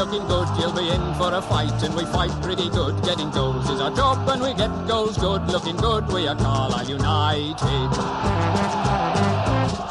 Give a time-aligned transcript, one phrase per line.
[0.00, 0.48] looking good.
[0.58, 3.02] You'll be in for a fight, and we fight pretty good.
[3.04, 5.46] Getting goals is our job, and we get goals good.
[5.48, 7.90] Looking good, we are Carlisle United.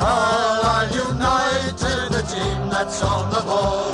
[0.02, 3.89] Carlisle United, the team that's on the ball.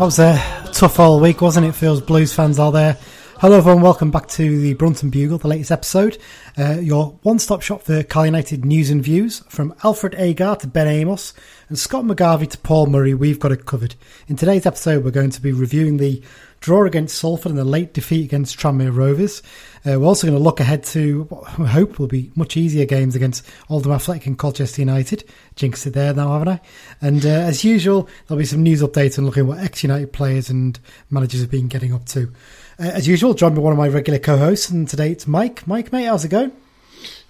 [0.00, 2.96] That was a tough all week, wasn't it, for those Blues fans out there?
[3.36, 3.82] Hello, everyone.
[3.82, 6.16] Welcome back to the Brunton Bugle, the latest episode.
[6.58, 9.40] Uh, your one-stop shop for Cal United news and views.
[9.50, 11.34] From Alfred Agar to Ben Amos
[11.68, 13.94] and Scott McGarvey to Paul Murray, we've got it covered.
[14.26, 16.22] In today's episode, we're going to be reviewing the
[16.60, 19.42] draw against Salford and the late defeat against Tranmere Rovers.
[19.86, 22.84] Uh, we're also going to look ahead to what we hope will be much easier
[22.84, 25.24] games against Oldham Athletic and Colchester United.
[25.56, 26.60] Jinxed it there now, haven't I?
[27.00, 30.50] And uh, as usual, there'll be some news updates and looking at what ex-United players
[30.50, 32.30] and managers have been getting up to.
[32.78, 35.66] Uh, as usual, joined by one of my regular co-hosts, and today it's Mike.
[35.66, 36.52] Mike, mate, how's it going?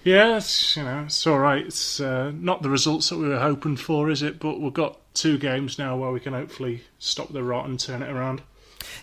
[0.03, 1.65] Yeah, it's, you know, it's all right.
[1.65, 4.39] It's uh, not the results that we were hoping for, is it?
[4.39, 8.01] But we've got two games now where we can hopefully stop the rot and turn
[8.01, 8.41] it around.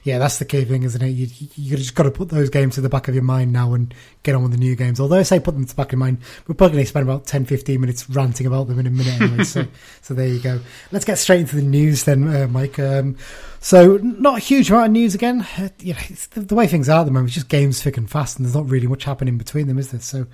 [0.03, 1.09] Yeah, that's the key thing, isn't it?
[1.09, 3.75] You, you just got to put those games to the back of your mind now
[3.75, 5.01] and get on with the new games.
[5.01, 6.89] Although I say put them to the back of your mind, we're probably going to
[6.89, 9.45] spend about 10, 15 minutes ranting about them in a minute anyway.
[9.45, 9.67] so,
[10.03, 10.61] so there you go.
[10.93, 12.79] Let's get straight into the news then, uh, Mike.
[12.79, 13.17] Um,
[13.61, 15.47] so not a huge amount of news again.
[15.57, 16.01] Uh, you know,
[16.33, 18.47] the, the way things are at the moment, it's just games thick and fast, and
[18.47, 20.01] there's not really much happening between them, is there?
[20.01, 20.27] So,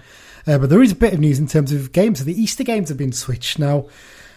[0.46, 2.18] uh, but there is a bit of news in terms of games.
[2.18, 3.86] So the Easter games have been switched now.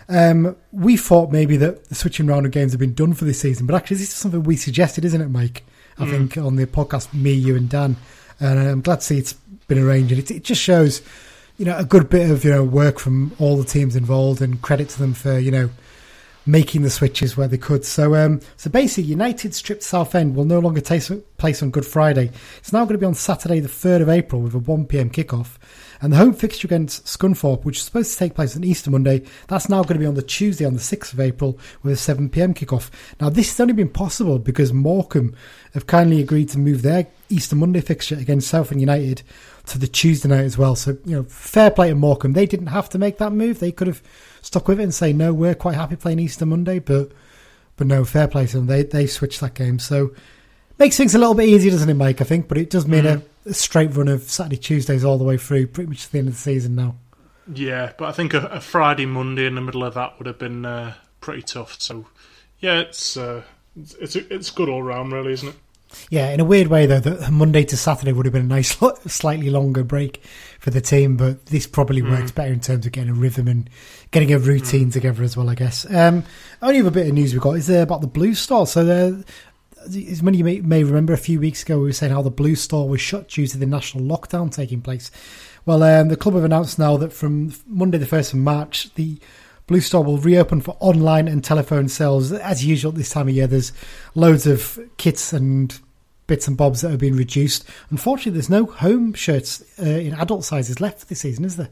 [0.09, 3.41] Um, we thought maybe that the switching round of games have been done for this
[3.41, 5.64] season, but actually, this is something we suggested, isn't it, Mike?
[5.99, 7.95] I think on the podcast, me, you, and Dan,
[8.39, 9.33] and I'm glad to see it's
[9.67, 10.11] been arranged.
[10.11, 11.02] And it, it just shows,
[11.58, 14.61] you know, a good bit of you know work from all the teams involved, and
[14.61, 15.69] credit to them for you know
[16.47, 17.85] making the switches where they could.
[17.85, 21.03] So, um, so basically, United's trip to Southend will no longer take
[21.37, 22.31] place on Good Friday.
[22.59, 25.09] It's now going to be on Saturday, the third of April, with a one pm
[25.09, 25.58] kickoff.
[25.99, 29.23] And the home fixture against Scunthorpe, which is supposed to take place on Easter Monday,
[29.47, 32.13] that's now going to be on the Tuesday, on the 6th of April, with a
[32.13, 32.91] 7pm kickoff.
[33.19, 35.35] Now, this has only been possible because Morecambe
[35.73, 39.23] have kindly agreed to move their Easter Monday fixture against Southend United
[39.67, 40.76] to the Tuesday night as well.
[40.76, 42.33] So, you know, fair play to Morecambe.
[42.33, 43.60] They didn't have to make that move.
[43.60, 44.02] They could have
[44.42, 47.11] stuck with it and say, no, we're quite happy playing Easter Monday, but
[47.76, 48.66] but no, fair play to them.
[48.66, 49.77] They, they switched that game.
[49.77, 50.11] So,
[50.80, 52.22] makes things a little bit easier, doesn't it, Mike?
[52.22, 55.23] I think, but it does mean a, a straight run of Saturday, Tuesdays all the
[55.23, 56.95] way through, pretty much to the end of the season now.
[57.54, 60.39] Yeah, but I think a, a Friday, Monday in the middle of that would have
[60.39, 61.80] been uh, pretty tough.
[61.80, 62.08] So,
[62.60, 63.44] yeah, it's uh,
[63.76, 65.56] it's it's, it's good all round, really, isn't it?
[66.09, 68.77] Yeah, in a weird way though, that Monday to Saturday would have been a nice,
[69.08, 70.21] slightly longer break
[70.59, 73.70] for the team, but this probably works better in terms of getting a rhythm and
[74.11, 75.86] getting a routine together as well, I guess.
[75.93, 76.23] Um,
[76.61, 78.67] only other bit of news we've got is uh, about the Blue Store.
[78.67, 79.26] So, the,
[80.09, 82.21] as many of you may, may remember, a few weeks ago we were saying how
[82.21, 85.11] the Blue Store was shut due to the national lockdown taking place.
[85.65, 89.20] Well, um, the club have announced now that from Monday the first of March, the
[89.67, 92.32] Blue Store will reopen for online and telephone sales.
[92.32, 93.73] As usual, at this time of year, there's
[94.16, 95.78] loads of kits and
[96.26, 97.67] bits and bobs that have been reduced.
[97.89, 101.70] Unfortunately, there's no home shirts uh, in adult sizes left this season, is there?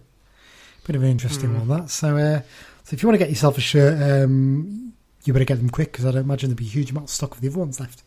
[0.85, 1.89] Bit of an interesting one, that.
[1.89, 2.41] So, uh,
[2.83, 5.91] so if you want to get yourself a shirt, um, you better get them quick
[5.91, 7.79] because I don't imagine there'll be a huge amount of stock of the other ones
[7.79, 8.03] left.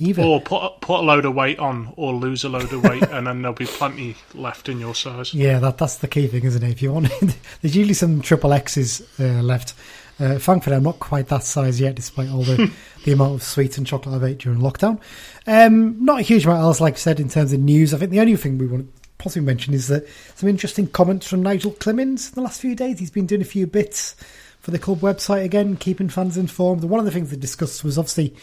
[0.00, 0.22] Either.
[0.22, 3.26] Or put put a load of weight on, or lose a load of weight, and
[3.26, 5.34] then there'll be plenty left in your size.
[5.34, 6.70] Yeah, that that's the key thing, isn't it?
[6.70, 7.08] If you want,
[7.60, 9.74] there's usually some triple X's uh, left.
[10.18, 12.70] Uh, thankfully, I'm not quite that size yet, despite all the,
[13.04, 15.00] the amount of sweets and chocolate I've ate during lockdown.
[15.46, 17.94] Um, not a huge amount else, like I said, in terms of news.
[17.94, 21.26] I think the only thing we want to possibly mention is that some interesting comments
[21.26, 22.98] from Nigel Clibbens in the last few days.
[22.98, 24.14] He's been doing a few bits
[24.60, 26.82] for the club website again, keeping fans informed.
[26.82, 28.34] And one of the things they discussed was obviously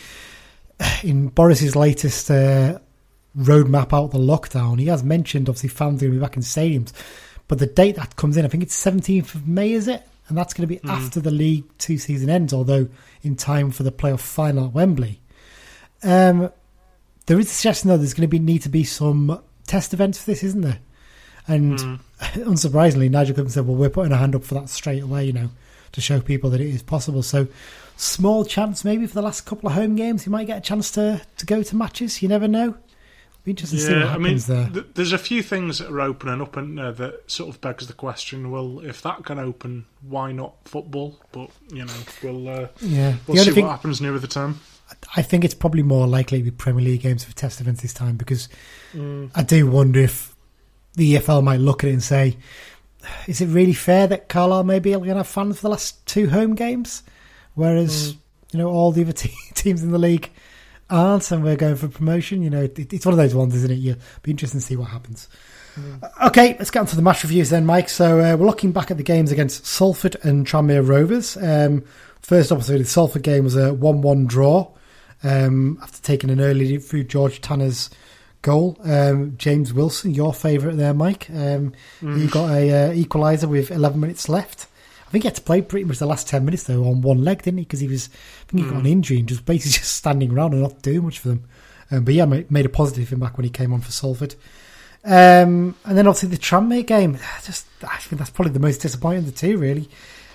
[1.03, 2.79] in Boris's latest uh,
[3.37, 4.79] roadmap out the lockdown.
[4.79, 6.91] He has mentioned obviously fans going to be back in stadiums,
[7.47, 10.03] but the date that comes in, I think it's 17th of May, is it?
[10.27, 12.89] And that's going to be after the League Two season ends, although
[13.23, 15.21] in time for the playoff final at Wembley.
[16.03, 16.51] Um,
[17.27, 20.19] there is a suggestion though there's going to be need to be some test events
[20.19, 20.79] for this, isn't there?
[21.47, 21.79] And
[22.19, 25.33] unsurprisingly, Nigel Clibbens said, "Well, we're putting a hand up for that straight away, you
[25.33, 25.49] know,
[25.93, 27.47] to show people that it is possible." So,
[27.97, 30.91] small chance maybe for the last couple of home games, you might get a chance
[30.91, 32.21] to to go to matches.
[32.21, 32.75] You never know.
[33.43, 34.69] Be interesting to see what Yeah, I mean, happens there.
[34.73, 37.87] th- there's a few things that are opening up in there that sort of begs
[37.87, 41.19] the question: Well, if that can open, why not football?
[41.31, 44.59] But you know, we'll uh, yeah, we'll see thing what happens near the time.
[45.17, 47.93] I think it's probably more likely to be Premier League games for test events this
[47.93, 48.47] time because
[49.35, 50.33] I do wonder if
[50.95, 52.37] the EFL might look at it and say,
[53.27, 56.05] is it really fair that Carlisle may be able to have fans for the last
[56.05, 57.03] two home games,
[57.57, 58.15] whereas
[58.53, 60.29] you know all the other te- teams in the league
[60.89, 62.41] aren't, and we're going for promotion?
[62.41, 63.75] You know, it, it's one of those ones, isn't it?
[63.75, 65.27] You'll be interesting to see what happens.
[66.25, 67.87] Okay, let's get on to the match reviews then, Mike.
[67.89, 71.37] So uh, we're looking back at the games against Salford and Tranmere Rovers.
[71.37, 71.83] Um,
[72.21, 74.71] first, obviously, the Salford game was a 1 1 draw
[75.23, 77.91] um, after taking an early lead through George Tanner's
[78.41, 78.75] goal.
[78.83, 81.29] Um, James Wilson, your favourite there, Mike.
[81.29, 84.65] Um, He got a uh, equaliser with 11 minutes left.
[85.07, 87.23] I think he had to play pretty much the last 10 minutes, though, on one
[87.23, 87.63] leg, didn't he?
[87.63, 88.09] Because he was,
[88.41, 91.03] I think he got an injury and just basically just standing around and not doing
[91.03, 91.45] much for them.
[91.89, 94.35] Um, but yeah, made, a positive impact when he came on for Salford.
[95.05, 99.19] Um, and then obviously the Tranmere game, just I think that's probably the most disappointing
[99.19, 99.89] of the two, really.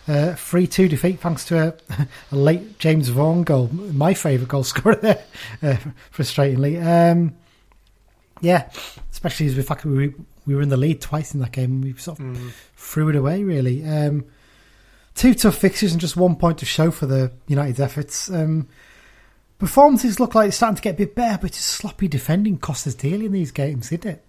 [0.08, 1.74] Uh, 3 2 defeat thanks to a,
[2.32, 5.22] a late James Vaughan goal, my favourite goal scorer there,
[5.62, 5.76] uh,
[6.12, 6.82] frustratingly.
[6.82, 7.34] Um,
[8.40, 8.70] yeah,
[9.12, 10.14] especially as the fact that we,
[10.46, 13.16] we were in the lead twice in that game and we sort of threw it
[13.16, 13.84] away, really.
[13.84, 14.24] Um,
[15.14, 18.30] two tough fixtures and just one point to show for the United's efforts.
[18.30, 18.68] Um,
[19.58, 22.86] performances look like it's starting to get a bit better, but just sloppy defending cost
[22.86, 24.24] us dearly in these games, didn't it?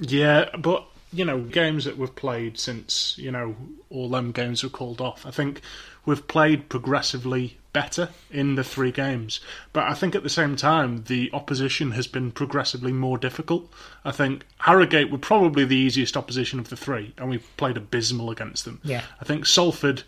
[0.00, 3.56] Yeah, but you know, games that we've played since you know
[3.90, 5.24] all them games were called off.
[5.24, 5.60] I think
[6.04, 9.40] we've played progressively better in the three games,
[9.72, 13.70] but I think at the same time the opposition has been progressively more difficult.
[14.04, 18.30] I think Harrogate were probably the easiest opposition of the three, and we played abysmal
[18.30, 18.80] against them.
[18.84, 19.02] Yeah.
[19.20, 20.02] I think Salford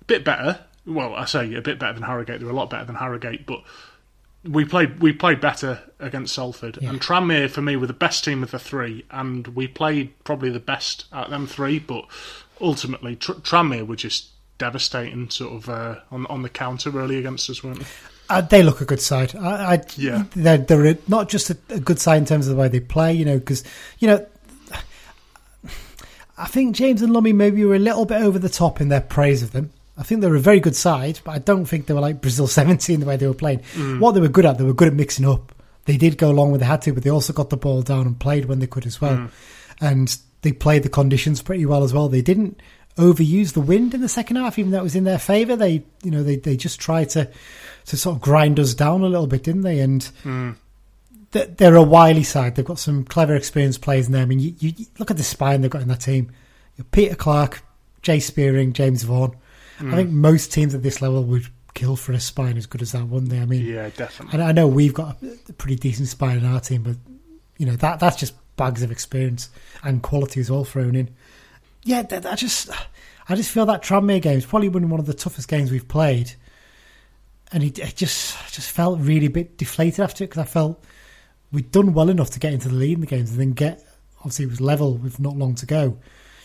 [0.00, 0.60] a bit better.
[0.86, 2.40] Well, I say a bit better than Harrogate.
[2.40, 3.62] They're a lot better than Harrogate, but
[4.44, 8.42] we played we played better against Salford and Tranmere for me were the best team
[8.42, 11.78] of the three, and we played probably the best at them three.
[11.78, 12.06] But
[12.60, 14.28] ultimately, Tr- Tranmere were just
[14.58, 17.86] devastating, sort of uh, on on the counter really against us, weren't they?
[18.30, 19.34] Uh, they look a good side.
[19.34, 20.22] I, I, Yeah.
[20.36, 23.12] they're, they're not just a, a good side in terms of the way they play,
[23.12, 23.64] you know, because
[23.98, 24.24] you know,
[26.38, 29.00] I think James and Lummy maybe were a little bit over the top in their
[29.00, 29.70] praise of them.
[30.00, 32.22] I think they were a very good side, but I don't think they were like
[32.22, 33.60] Brazil 17 the way they were playing.
[33.74, 34.00] Mm.
[34.00, 35.54] What they were good at, they were good at mixing up.
[35.84, 38.06] They did go along when they had to, but they also got the ball down
[38.06, 39.16] and played when they could as well.
[39.16, 39.30] Mm.
[39.80, 42.08] And they played the conditions pretty well as well.
[42.08, 42.60] They didn't
[42.96, 45.56] overuse the wind in the second half, even though it was in their favour.
[45.56, 47.30] They, you know, they, they just tried to
[47.86, 49.80] to sort of grind us down a little bit, didn't they?
[49.80, 50.54] And mm.
[51.32, 52.54] th- they're a wily side.
[52.54, 54.22] They've got some clever, experienced players in there.
[54.22, 56.30] I mean, you, you, you look at the spine they've got in that team.
[56.92, 57.62] Peter Clarke,
[58.02, 59.34] Jay Spearing, James Vaughan.
[59.80, 62.92] I think most teams at this level would kill for a spine as good as
[62.92, 63.38] that, wouldn't they?
[63.40, 64.34] I mean, Yeah, definitely.
[64.34, 65.16] and I know we've got
[65.48, 66.96] a pretty decent spine in our team, but
[67.58, 69.48] you know that that's just bags of experience
[69.82, 71.08] and quality as well thrown in.
[71.84, 72.68] Yeah, I just
[73.28, 75.88] I just feel that Tranmere game is probably been one of the toughest games we've
[75.88, 76.32] played,
[77.52, 80.46] and it, it just I just felt really a bit deflated after it because I
[80.46, 80.82] felt
[81.52, 83.82] we'd done well enough to get into the lead in the games and then get
[84.18, 85.96] obviously it was level with not long to go.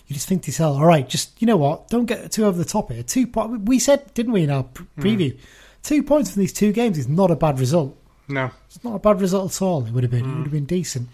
[0.07, 2.57] You just think to yourself, all right, just you know what, don't get too over
[2.57, 3.04] the top here.
[3.04, 5.02] Two po- we said, didn't we, in our pr- hmm.
[5.02, 5.38] preview,
[5.84, 7.98] two points from these two games is not a bad result.
[8.28, 9.86] No, It's not a bad result at all.
[9.86, 10.22] It would have been.
[10.22, 10.38] It hmm.
[10.38, 11.10] would have been decent.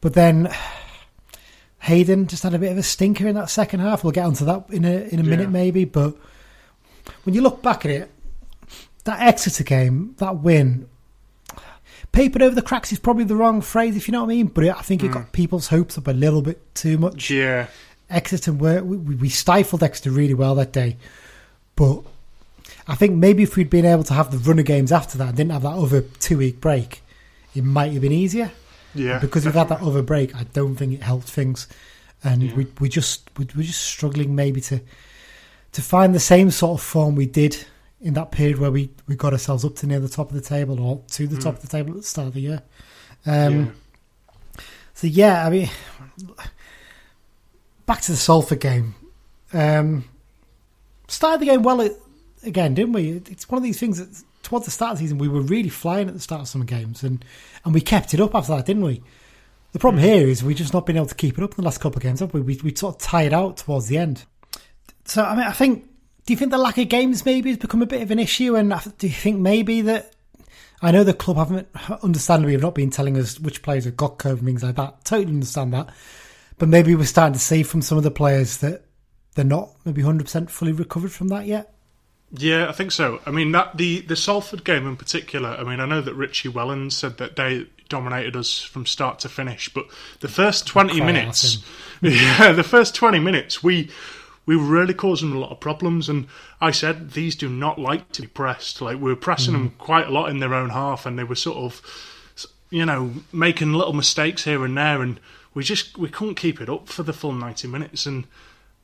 [0.00, 0.52] But then
[1.80, 4.04] Hayden just had a bit of a stinker in that second half.
[4.04, 5.50] We'll get onto that in a in a minute Yeah.
[5.50, 5.84] maybe.
[5.84, 6.16] But
[7.24, 8.10] when you look back at it,
[9.04, 10.88] that Exeter game, that win,
[12.12, 14.46] papered over the cracks is probably the wrong phrase if you know what I mean.
[14.46, 15.14] But it, I think it hmm.
[15.14, 17.30] got people's hopes up a little bit too much.
[17.30, 17.66] yeah,
[18.12, 20.96] Exeter were we, we stifled Exeter really well that day,
[21.76, 22.02] but
[22.86, 25.36] I think maybe if we'd been able to have the runner games after that, and
[25.36, 27.02] didn't have that other two week break,
[27.54, 28.50] it might have been easier.
[28.94, 29.18] yeah.
[29.18, 31.66] because we've had that other break, I don't think it helped things,
[32.24, 32.54] and Yeah.
[32.54, 34.80] we we just we, we're just struggling maybe to
[35.72, 37.64] to find the same sort of form we did
[38.02, 40.40] in that period where we, we got ourselves up to near the top of the
[40.42, 42.62] table or to the top of the table at the start of the year.
[43.24, 43.72] Um,
[44.56, 44.62] yeah.
[44.92, 45.70] so yeah, I mean,
[47.86, 48.94] back to the Salford game.
[49.52, 50.04] Um,
[51.08, 51.88] started the game well
[52.44, 53.10] again, didn't we?
[53.12, 54.08] It- It's one of these things that
[54.42, 56.64] towards the start of the season we were really flying at the start of some
[56.64, 57.24] games, and
[57.64, 59.02] and we kept it up after that, didn't we?
[59.72, 61.62] The problem here is we've just not been able to keep it up in the
[61.62, 62.40] last couple of games, have we?
[62.40, 64.24] We we sort of tired out towards the end.
[65.04, 65.86] So I mean, I think.
[66.24, 68.54] Do you think the lack of games maybe has become a bit of an issue?
[68.54, 70.12] And do you think maybe that
[70.80, 71.66] I know the club haven't,
[72.00, 75.04] understandably, have not been telling us which players have got COVID and things like that.
[75.04, 75.88] Totally understand that.
[76.58, 78.84] But maybe we're starting to see from some of the players that
[79.34, 81.72] they're not maybe 100% fully recovered from that yet.
[82.34, 83.20] Yeah, I think so.
[83.26, 85.50] I mean, that the the Salford game in particular.
[85.50, 89.28] I mean, I know that Richie Wellens said that they dominated us from start to
[89.28, 89.84] finish, but
[90.20, 91.58] the first twenty minutes,
[92.00, 93.90] yeah, the first twenty minutes, we
[94.46, 96.08] we were really causing them a lot of problems.
[96.08, 96.26] And
[96.58, 98.80] I said these do not like to be pressed.
[98.80, 99.78] Like we were pressing them mm.
[99.78, 101.82] quite a lot in their own half, and they were sort of,
[102.70, 105.20] you know, making little mistakes here and there, and
[105.54, 108.06] we just we couldn't keep it up for the full ninety minutes.
[108.06, 108.26] And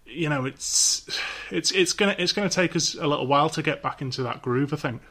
[0.06, 1.06] you know, it's
[1.50, 4.42] it's it's gonna it's gonna take us a little while to get back into that
[4.42, 4.72] groove.
[4.72, 5.02] I think.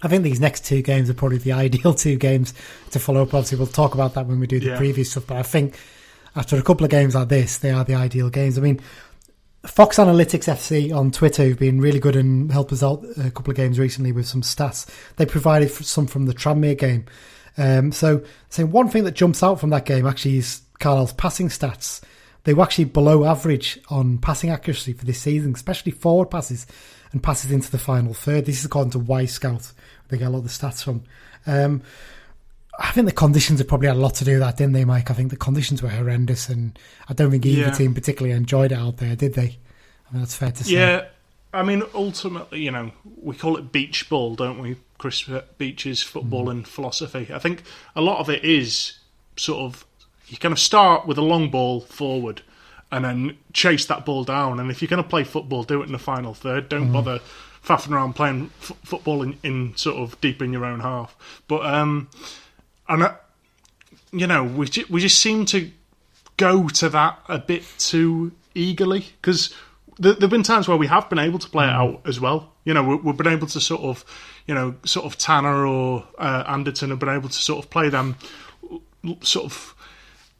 [0.00, 2.54] I think these next two games are probably the ideal two games
[2.92, 3.34] to follow up.
[3.34, 4.76] Obviously, we'll talk about that when we do the Yeah.
[4.76, 5.26] previous stuff.
[5.26, 5.78] But I think
[6.36, 8.56] after a couple of games like this, they are the ideal games.
[8.58, 8.80] I mean,
[9.66, 13.50] Fox Analytics FC on Twitter have been really good and helped us out a couple
[13.50, 14.86] of games recently with some stats.
[15.16, 17.06] They provided some from the Tranmere game.
[17.56, 21.48] Um, so, so one thing that jumps out from that game actually is Carlisle's passing
[21.48, 22.02] stats.
[22.44, 26.66] They were actually below average on passing accuracy for this season, especially forward passes
[27.12, 28.46] and passes into the final third.
[28.46, 29.72] This is according to Wyscout.
[30.08, 31.02] They get a lot of the stats from.
[31.46, 31.82] Um,
[32.78, 34.84] I think the conditions have probably had a lot to do with that, didn't they,
[34.84, 35.10] Mike?
[35.10, 36.78] I think the conditions were horrendous, and
[37.08, 37.70] I don't think either Yeah.
[37.72, 39.58] team particularly enjoyed it out there, did they?
[40.08, 40.72] I mean, that's fair to say.
[40.74, 41.06] Yeah,
[41.52, 44.76] I mean, ultimately, you know, we call it beach ball, don't we?
[44.98, 47.28] Chris Beech's football and philosophy.
[47.32, 47.62] I think
[47.94, 48.98] a lot of it is
[49.36, 49.86] sort of
[50.26, 52.42] you kind of start with a long ball forward
[52.90, 54.60] and then chase that ball down.
[54.60, 56.68] And if you're going to play football, do it in the final third.
[56.68, 57.20] Don't bother
[57.64, 61.16] faffing around playing f- football in, in sort of deep in your own half.
[61.48, 62.08] But um,
[62.88, 63.14] and uh,
[64.12, 65.70] you know, we we just seem to
[66.36, 69.54] go to that a bit too eagerly because
[69.98, 72.52] there have been times where we have been able to play it out as well.
[72.64, 74.04] You know, we, we've been able to sort of,
[74.46, 77.88] you know, sort of Tanner or uh, Anderton have been able to sort of play
[77.88, 78.16] them
[79.22, 79.74] sort of.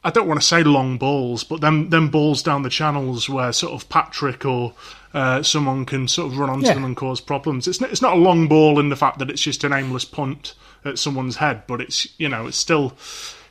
[0.05, 3.53] I don't want to say long balls, but them them balls down the channels where
[3.53, 4.73] sort of Patrick or
[5.12, 6.75] uh, someone can sort of run onto Yeah.
[6.75, 7.67] them and cause problems.
[7.67, 10.05] It's not, it's not a long ball in the fact that it's just an aimless
[10.05, 12.97] punt at someone's head, but it's you know it's still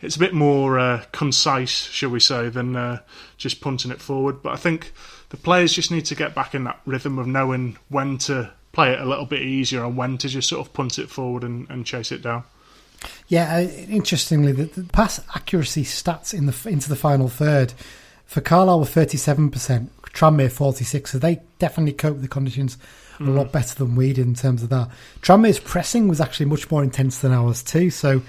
[0.01, 2.99] it's a bit more uh, concise, shall we say, than uh,
[3.37, 4.41] just punting it forward.
[4.41, 4.93] But I think
[5.29, 8.93] the players just need to get back in that rhythm of knowing when to play
[8.93, 11.69] it a little bit easier and when to just sort of punt it forward and,
[11.69, 12.43] and chase it down.
[13.27, 17.73] Yeah, interestingly, the, the pass accuracy stats in the into the final third
[18.25, 21.11] for Carlisle were thirty seven percent, Tranmere forty six.
[21.11, 22.77] So they definitely cope with the conditions
[23.19, 24.89] a lot better than we did in terms of that.
[25.21, 27.89] Tranmere's pressing was actually much more intense than ours too.
[27.89, 28.21] So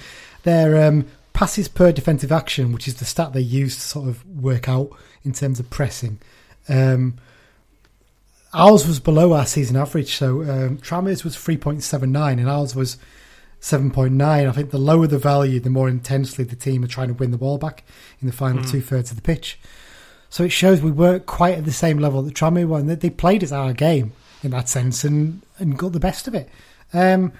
[0.44, 4.24] their um, passes per defensive action, which is the stat they use to sort of
[4.26, 4.90] work out
[5.24, 6.20] in terms of pressing.
[6.68, 7.16] Um,
[8.52, 12.48] ours was below our season average, so um, Tranmere's was three point seven nine, and
[12.48, 12.96] ours was
[13.60, 14.20] 7.9.
[14.48, 17.32] I think the lower the value, the more intensely the team are trying to win
[17.32, 17.82] the ball back
[18.20, 19.58] in the final two thirds of the pitch.
[20.30, 22.78] So it shows we weren't quite at the same level that Tranmere were.
[22.78, 24.12] And they- they played as our game
[24.44, 26.48] in that sense and, and got the best of it.
[26.92, 27.32] Um,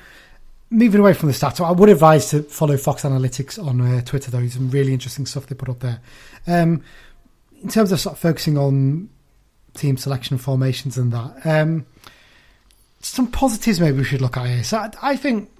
[0.70, 4.32] moving away from the stats, I would advise to follow Fox Analytics on uh, Twitter,
[4.32, 4.38] though.
[4.40, 6.00] There's some really interesting stuff they put up there.
[6.49, 6.82] Um,
[7.62, 9.08] in terms of sort of focusing on
[9.78, 11.87] team selection formations and that, um,
[13.00, 14.64] some positives maybe we should look at here.
[14.64, 15.50] So I, I think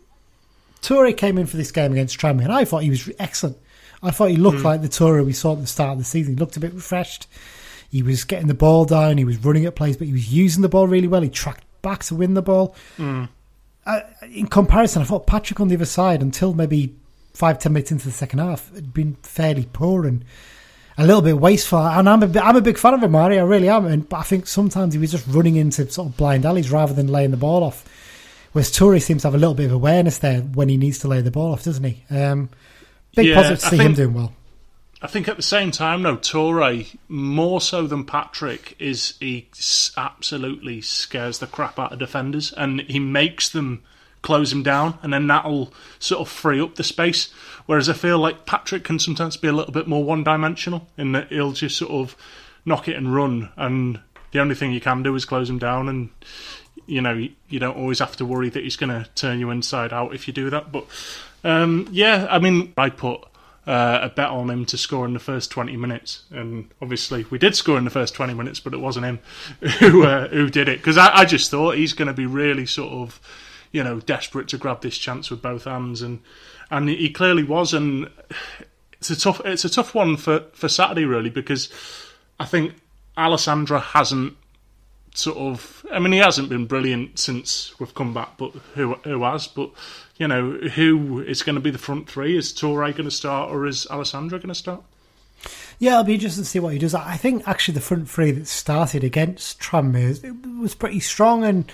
[0.83, 3.57] Toure came in for this game against Tranmere, and I thought he was excellent.
[4.03, 6.35] I thought he looked like the Toure we saw at the start of the season.
[6.35, 7.27] He looked a bit refreshed.
[7.91, 9.19] He was getting the ball down.
[9.19, 11.23] He was running at plays, but he was using the ball really well.
[11.23, 12.77] He tracked back to win the ball.
[13.87, 16.95] Uh, in comparison, I thought Patrick on the other side, until maybe
[17.33, 20.25] five ten minutes into the second half, had been fairly poor and
[20.99, 21.78] a little bit wasteful.
[21.78, 23.38] And I'm a, I'm a big fan of him, Mari.
[23.38, 23.87] I really am.
[23.87, 26.93] And, but I think sometimes he was just running into sort of blind alleys rather
[26.93, 27.85] than laying the ball off.
[28.52, 31.09] Whereas Toure seems to have a little bit of awareness there when he needs to
[31.09, 32.02] lay the ball off, doesn't he?
[32.11, 32.49] Um,
[33.14, 34.33] big Yeah, positive to I see him think- doing well.
[35.00, 39.47] I think at the same time, though, Toure, more so than Patrick, is he
[39.97, 43.85] absolutely scares the crap out of defenders and he makes them
[44.23, 47.31] close him down and then that'll sort of free up the space.
[47.67, 51.13] Whereas I feel like Patrick can sometimes be a little bit more one dimensional in
[51.13, 52.17] that he'll just sort of
[52.65, 54.01] knock it and run and
[54.33, 56.11] the only thing you can do is close him down and
[56.87, 59.93] you know you, don't always have to worry that he's going to turn you inside
[59.93, 60.87] out if you do that but
[61.45, 63.21] um, yeah i mean i put
[63.67, 67.39] uh, a bet on him to score in the first 20 minutes and obviously we
[67.39, 69.19] did score in the first 20 minutes but it wasn't him
[69.79, 72.65] who uh, who did it because I, I just thought he's going to be really
[72.65, 73.21] sort of
[73.73, 76.21] you know desperate to grab this chance with both hands and
[76.71, 78.09] and he clearly was and
[78.93, 81.73] it's a tough it's a tough one for for Saturday really because
[82.41, 82.75] I think
[83.17, 84.37] Alessandra hasn't
[85.19, 85.85] sort of.
[85.91, 89.47] I mean, he hasn't been brilliant since we've come back, but who who has?
[89.49, 89.71] But
[90.17, 92.37] you know, who is going to be the front three?
[92.37, 94.83] Is Toure going to start, or is Alessandra going to start?
[95.79, 96.95] Yeah, it'll be interesting to see what he does.
[96.95, 101.71] I think actually the front three that started against Tranmere was pretty strong, and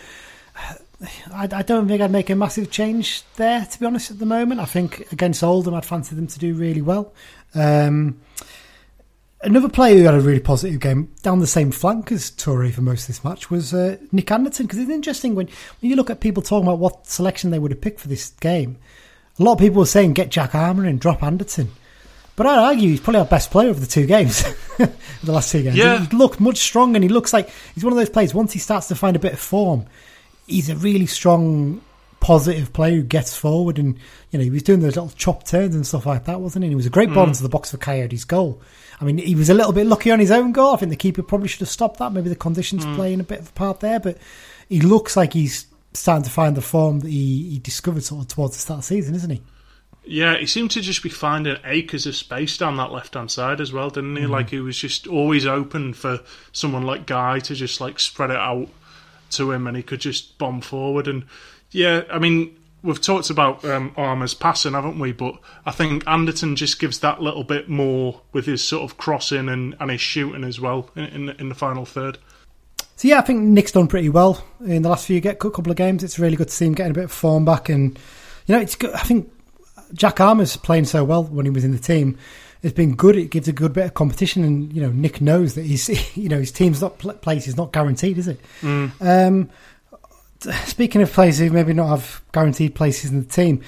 [1.32, 3.64] I, I don't think I'd make a massive change there.
[3.64, 6.54] To be honest, at the moment, I think against Oldham, I'd fancy them to do
[6.54, 7.12] really well.
[7.54, 8.20] Um,
[9.44, 12.80] Another player who had a really positive game down the same flank as Toure for
[12.80, 14.64] most of this match was uh, Nick Anderton.
[14.64, 15.48] Because it's interesting when,
[15.80, 18.30] when you look at people talking about what selection they would have picked for this
[18.40, 18.78] game.
[19.38, 21.72] A lot of people were saying get Jack Armer and drop Anderton.
[22.36, 24.42] But I'd argue he's probably our best player of the two games,
[24.78, 24.90] the
[25.32, 25.76] last two games.
[25.76, 26.06] Yeah.
[26.06, 28.58] He looked much stronger and he looks like he's one of those players, once he
[28.58, 29.84] starts to find a bit of form,
[30.46, 31.80] he's a really strong,
[32.20, 33.98] positive player who gets forward and,
[34.30, 36.66] you know, he was doing those little chop turns and stuff like that, wasn't he?
[36.66, 37.28] And he was a great ball mm.
[37.28, 38.60] into the box for Coyote's goal.
[39.00, 40.74] I mean, he was a little bit lucky on his own goal.
[40.74, 42.12] I think the keeper probably should have stopped that.
[42.12, 42.94] Maybe the conditions mm.
[42.94, 44.18] playing a bit of a part there, but
[44.68, 48.28] he looks like he's starting to find the form that he, he discovered sort of
[48.28, 49.42] towards the start of the season, isn't he?
[50.06, 53.60] Yeah, he seemed to just be finding acres of space down that left hand side
[53.60, 54.24] as well, didn't he?
[54.24, 54.30] Mm.
[54.30, 56.20] Like he was just always open for
[56.52, 58.68] someone like Guy to just like spread it out
[59.34, 61.08] to him, and he could just bomb forward.
[61.08, 61.24] And
[61.70, 65.12] yeah, I mean, we've talked about um, Armer's passing, haven't we?
[65.12, 69.48] But I think Anderton just gives that little bit more with his sort of crossing
[69.48, 72.18] and, and his shooting as well in in, in the final third.
[72.96, 75.76] So yeah, I think Nick's done pretty well in the last few get couple of
[75.76, 76.04] games.
[76.04, 77.98] It's really good to see him getting a bit of form back, and
[78.46, 78.94] you know, it's good.
[78.94, 79.32] I think
[79.94, 82.18] Jack Armer's playing so well when he was in the team.
[82.64, 83.14] It's been good.
[83.16, 86.30] It gives a good bit of competition, and you know, Nick knows that he's you
[86.30, 88.40] know his team's not pl- place is not guaranteed, is it?
[89.00, 89.50] Um,
[90.64, 93.60] speaking of players who maybe not have guaranteed places in the team,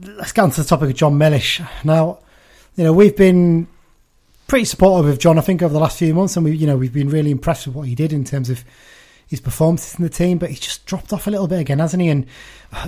[0.00, 1.60] let's get on to the topic of Jon Mellish.
[1.82, 2.20] Now,
[2.76, 3.66] you know, we've been
[4.46, 6.76] pretty supportive of John, I think, over the last few months, and we, you know,
[6.76, 8.64] we've been really impressed with what he did in terms of
[9.28, 10.38] his performances in the team.
[10.38, 12.08] But he's just dropped off a little bit again, hasn't he?
[12.08, 12.26] And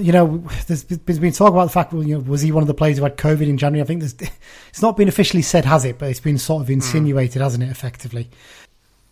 [0.00, 2.62] you know, there's there's been talk about the fact, well, you know, was he one
[2.62, 3.83] of the players who had COVID in January?
[3.83, 4.14] I think there's,
[4.69, 5.99] it's not been officially said, has it?
[5.99, 6.75] But it's been sort of hmm.
[6.75, 7.71] insinuated, hasn't it?
[7.71, 8.28] Effectively,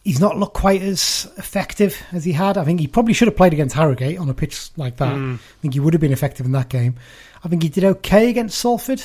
[0.05, 2.59] he's not looked quite as effective as he had.
[2.59, 5.15] I think he probably should have played against Harrogate on a pitch like that.
[5.15, 5.35] Hmm.
[5.35, 6.97] I think he would have been effective in that game.
[7.43, 9.03] I think he did okay against Salford.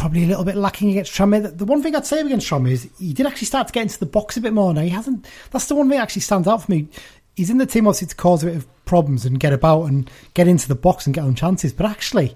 [0.00, 1.58] Probably a little bit lacking against Tranmere.
[1.58, 3.98] The- one thing I'd say against Tranmere is he did actually start to get into
[3.98, 4.80] the box a bit more now.
[4.80, 5.28] He hasn't.
[5.50, 6.88] That's the one thing that actually stands out for me.
[7.36, 10.10] He's in the team obviously to cause a bit of problems and get about and
[10.32, 11.74] get into the box and get on chances.
[11.74, 12.34] But actually,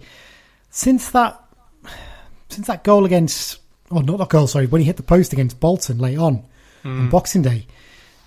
[0.69, 1.43] since that
[2.51, 5.59] since that goal against, oh not that goal, sorry, when he hit the post against
[5.59, 6.45] Bolton late on
[6.85, 7.09] on hmm.
[7.09, 7.67] Boxing Day,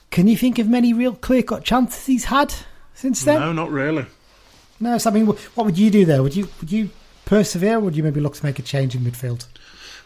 [0.09, 2.55] can you think of many real clear cut chances he's had
[2.95, 3.39] since then?
[3.39, 4.07] No, not really.
[4.79, 6.23] No, so I mean, what would you do there?
[6.23, 6.89] Would you would you
[7.27, 7.75] persevere?
[7.75, 9.45] or Would you maybe look to make a change in midfield?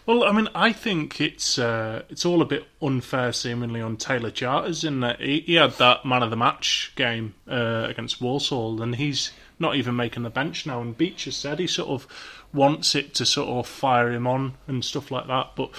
[0.06, 4.32] Well, I mean, I think it's uh, it's all a bit unfair, seemingly, on Taylor
[4.32, 8.82] Charters in that he, he had that man of the match game uh, against Walsall,
[8.82, 10.82] and he's not even making the bench now.
[10.82, 12.08] And Beech has said he sort of
[12.52, 15.52] wants it to sort of fire him on and stuff like that.
[15.56, 15.70] But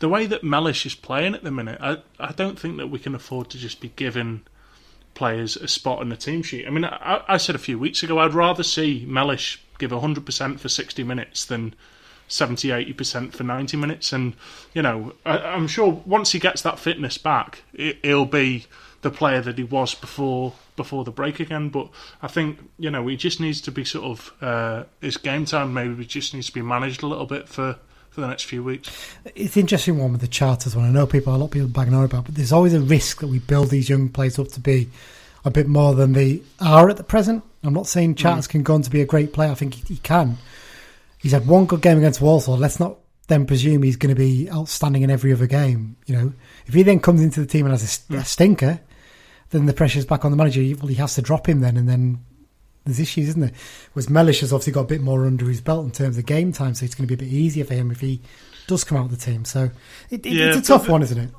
[0.00, 2.98] the way that Mellish is playing at the minute, I I don't think that we
[2.98, 4.42] can afford to just be giving
[5.14, 6.66] players a spot on the team sheet.
[6.66, 10.60] I mean, I, I said a few weeks ago I'd rather see Mellish give 100%
[10.60, 11.74] for 60 minutes than
[12.28, 14.12] 70 80% for 90 minutes.
[14.12, 14.34] And,
[14.74, 18.66] you know, I, I'm sure once he gets that fitness back, it, he'll be
[19.00, 21.70] the player that he was before before the break again.
[21.70, 21.88] But
[22.22, 25.74] I think, you know, he just needs to be sort of, uh, his game time
[25.74, 27.78] maybe we just needs to be managed a little bit for.
[28.10, 28.90] For the next few weeks,
[29.36, 30.86] It's interesting one with the charters one.
[30.86, 33.20] I know people, a lot of people bagging on about, but there's always a risk
[33.20, 34.88] that we build these young players up to be
[35.44, 37.42] a bit more than they are at the present.
[37.62, 38.18] I'm not saying mm.
[38.18, 39.50] Charters can go on to be a great player.
[39.50, 40.36] I think he, he can.
[41.18, 42.56] He's had one good game against Walsall.
[42.56, 42.96] Let's not
[43.26, 45.96] then presume he's going to be outstanding in every other game.
[46.06, 46.32] You know,
[46.66, 48.80] if he then comes into the team and has a, a stinker,
[49.50, 50.60] then the pressure's back on the manager.
[50.60, 52.24] He- Well, he has to drop him then, and then
[52.84, 53.52] there's issues, isn't there?
[53.92, 56.52] Whereas Mellish has obviously got a bit more under his belt in terms of game
[56.52, 58.20] time, so it's going to be a bit easier for him if he
[58.66, 59.44] does come out of the team.
[59.44, 59.70] So
[60.10, 61.30] it, it, Yeah, it's a tough one, isn't it?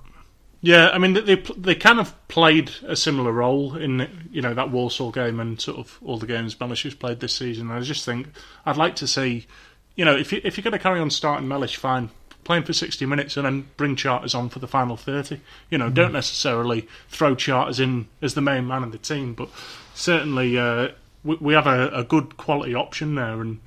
[0.62, 4.72] Yeah, I mean they they kind of played a similar role in you know that
[4.72, 7.72] Walsall game and sort of all the games Mellish has played this season.
[7.72, 8.28] I just think
[8.66, 9.48] I'd like to see,
[9.96, 12.10] you know, if you if you're going to carry on starting Mellish, fine,
[12.44, 15.40] playing for sixty minutes and then bring Charters on for the final thirty.
[15.70, 19.48] You know, don't necessarily throw Charters in as the main man of the team, but
[19.94, 20.90] certainly uh,
[21.24, 23.62] we, we have a, a good quality option there, and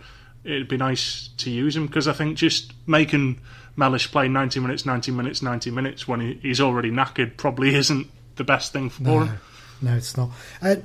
[0.45, 3.41] it'd be nice to use him because I think just making
[3.77, 8.09] Mellish play 90 minutes, 90 minutes, 90 minutes when he, he's already knackered probably isn't
[8.37, 9.39] the best thing for him.
[9.81, 10.31] No, it's not.
[10.61, 10.77] Uh,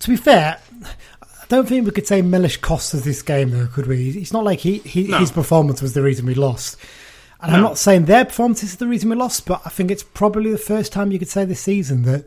[0.00, 0.60] to be fair,
[1.22, 4.10] I don't think we could say Mellish cost us this game, though, could we?
[4.10, 5.18] It's not like he, he No.
[5.18, 6.76] his performance was the reason we lost.
[7.42, 10.02] And I'm not saying their performance is the reason we lost, but I think it's
[10.02, 12.26] probably the first time you could say this season that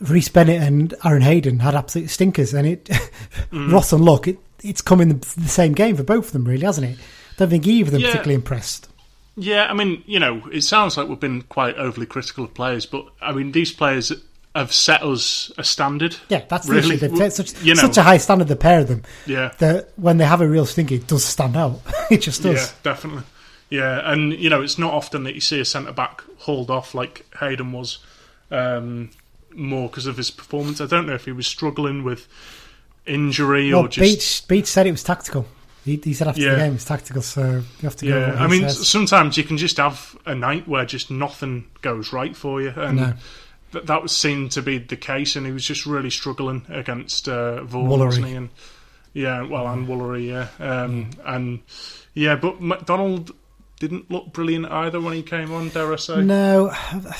[0.00, 2.84] Rhys Bennett and Aaron Hayden had absolute stinkers, and it
[3.52, 3.70] Mm.
[3.72, 6.44] Ross and Luck, it, it's come in the, the same game for both of them,
[6.44, 6.98] really, hasn't it?
[6.98, 8.08] I don't think either of them Yeah.
[8.08, 8.88] particularly impressed.
[9.36, 12.84] Yeah, I mean, you know, it sounds like we've been quite overly critical of players,
[12.86, 14.12] but I mean, these players
[14.54, 16.14] have set us a standard.
[16.28, 16.96] Yeah, that's the really.
[16.96, 17.30] issue.
[17.30, 19.52] Such, you know, such a high standard, the pair of them, Yeah.
[19.58, 21.80] that when they have a real stinker, it does stand out.
[22.10, 22.56] it just does.
[22.56, 23.22] Yeah, definitely.
[23.70, 26.94] Yeah, and you know it's not often that you see a centre back hauled off
[26.94, 28.00] like Hayden was,
[28.50, 29.08] um,
[29.54, 30.82] more because of his performance.
[30.82, 32.28] I don't know if he was struggling with
[33.06, 35.46] injury Well, or just Beech, Beech said it was tactical.
[35.84, 36.52] He, he said after Yeah.
[36.52, 38.88] the game it's tactical, so you have to Yeah, I mean, says.
[38.88, 42.96] sometimes you can just have a night where just nothing goes right for you, and
[42.96, 43.14] No.
[43.72, 45.34] th- that was seen to be the case.
[45.34, 48.04] And he was just really struggling against uh, Vaughan, Woolery.
[48.06, 48.34] wasn't he?
[48.34, 48.48] And
[49.12, 51.60] yeah, well, and Woolery, yeah, um, and
[52.14, 53.32] yeah, but McDonald
[53.80, 55.68] didn't look brilliant either when he came on.
[55.70, 56.22] Dare I say?
[56.22, 56.72] No,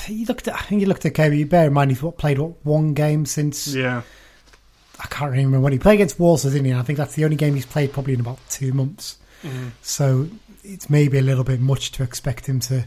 [0.07, 0.55] you looked at.
[0.55, 1.35] I think you looked at okay.
[1.35, 4.03] You bear in mind he's what played what one game since Yeah,
[4.99, 6.71] I can't remember when he played against Walsall, didn't he?
[6.71, 9.17] And I think that's the only game he's played probably in about two months.
[9.43, 9.69] Mm-hmm.
[9.81, 10.27] So
[10.63, 12.85] it's maybe a little bit much to expect him to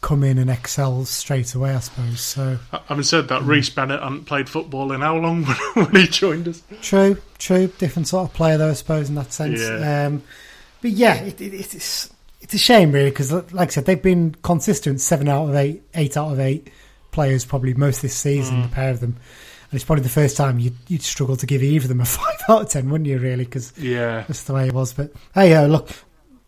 [0.00, 1.74] come in and excel straight away.
[1.74, 2.20] I suppose.
[2.20, 6.48] So having said that, Rhys Bennett hadn't played football in how long when he joined
[6.48, 6.62] us?
[6.82, 8.70] true, true, different sort of player though.
[8.70, 9.60] I suppose in that sense.
[9.60, 10.06] Yeah.
[10.06, 10.22] Um,
[10.82, 14.36] but yeah, it, it, it's it's a shame really because like I said, they've been
[14.42, 16.70] consistent seven out of eight, eight out of eight
[17.10, 18.62] players probably most this season.
[18.62, 19.16] The pair of them.
[19.70, 22.04] And it's probably the first time you'd, you'd struggle to give either of them a
[22.06, 23.18] five out of ten, wouldn't you?
[23.18, 24.92] Really, because Yeah, That's the way it was.
[24.92, 25.88] But hey, uh, look,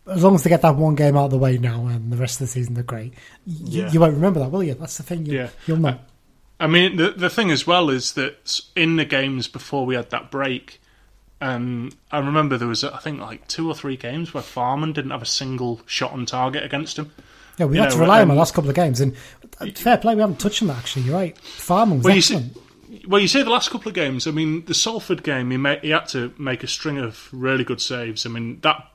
[0.07, 2.17] as long as they get that one game out of the way now, and the
[2.17, 3.13] rest of the season they're great,
[3.45, 3.91] y- Yeah.
[3.91, 4.73] you won't remember that, will you?
[4.73, 5.25] That's the thing.
[5.25, 5.49] You, Yeah.
[5.67, 5.99] you'll know.
[6.61, 10.09] I mean, the the thing as well is that in the games before we had
[10.09, 10.81] that break,
[11.41, 15.11] um, I remember there was I think like two or three games where Farman didn't
[15.11, 17.11] have a single shot on target against him.
[17.57, 19.15] Yeah, we you had to know, rely on um, the last couple of games, and
[19.61, 21.03] uh, fair play, we haven't touched on that actually.
[21.03, 21.37] You're right.
[21.37, 22.57] Farman was Well, you see- excellent.
[23.07, 24.25] Well, you say the last couple of games.
[24.25, 27.63] I mean, the Salford game, he made, he had to make a string of really
[27.63, 28.25] good saves.
[28.25, 28.87] I mean, that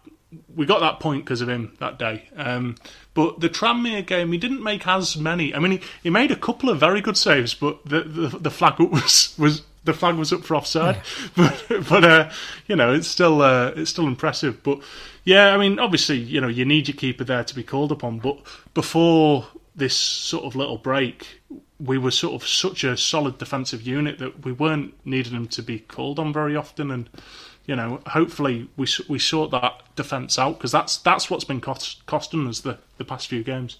[0.54, 2.28] we got that point because of him that day.
[2.36, 2.76] Um,
[3.14, 5.54] but the Tranmere game, he didn't make as many.
[5.54, 8.50] I mean, he, he made a couple of very good saves, but the the, the
[8.50, 11.00] flag was was the flag was up for offside.
[11.36, 12.30] But but uh,
[12.66, 14.62] you know, it's still uh, it's still impressive.
[14.62, 14.80] But
[15.24, 18.18] yeah, I mean, obviously, you know, you need your keeper there to be called upon.
[18.18, 18.38] But
[18.74, 21.40] before this sort of little break,
[21.80, 25.62] we were sort of such a solid defensive unit that we weren't needing them to
[25.62, 26.90] be called on very often.
[26.90, 27.08] And
[27.66, 32.04] you know, hopefully we we sort that defence out because that's that's what's been cost,
[32.06, 33.78] costing us the, the past few games.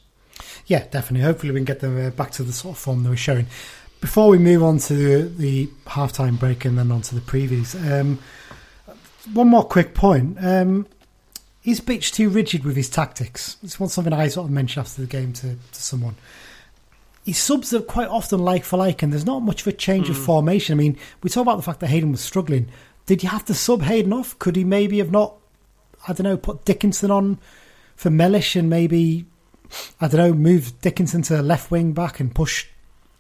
[0.67, 1.25] Yeah, definitely.
[1.25, 3.47] Hopefully, we can get them uh, back to the sort of form they were showing.
[4.01, 7.75] Before we move on to the, the halftime break and then on to the previews,
[7.91, 8.19] um,
[9.33, 10.37] one more quick point.
[10.41, 10.87] Um,
[11.65, 13.57] is Beech too rigid with his tactics?
[13.63, 16.17] It's one something I sort of mentioned after the game to, to someone.
[17.25, 20.11] He subs are quite often like for like, and there's not much of a change
[20.11, 20.23] of hmm.
[20.23, 20.79] formation.
[20.79, 22.69] I mean, we talk about the fact that Hayden was struggling.
[23.07, 24.39] Did you have to sub Hayden off?
[24.39, 25.35] Could he maybe have not,
[26.07, 27.39] I don't know, put Dickenson on
[27.97, 29.27] for Mellish and maybe
[30.01, 32.67] I don't know, move Dickenson to left wing back and push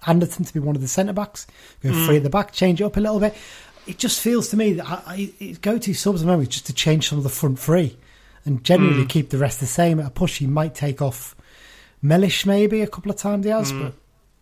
[0.07, 1.47] Anderton to be one of the centre backs,
[1.83, 2.07] go hmm.
[2.07, 3.35] free at the back, change it up a little bit.
[3.87, 6.67] It just feels to me that I, I go to subs at the moment just
[6.67, 7.97] to change some of the front three
[8.45, 9.09] and generally hmm.
[9.09, 10.01] keep the rest the same.
[10.01, 11.34] At a push, he might take off
[12.05, 13.95] Mellish maybe a couple of times, he has, but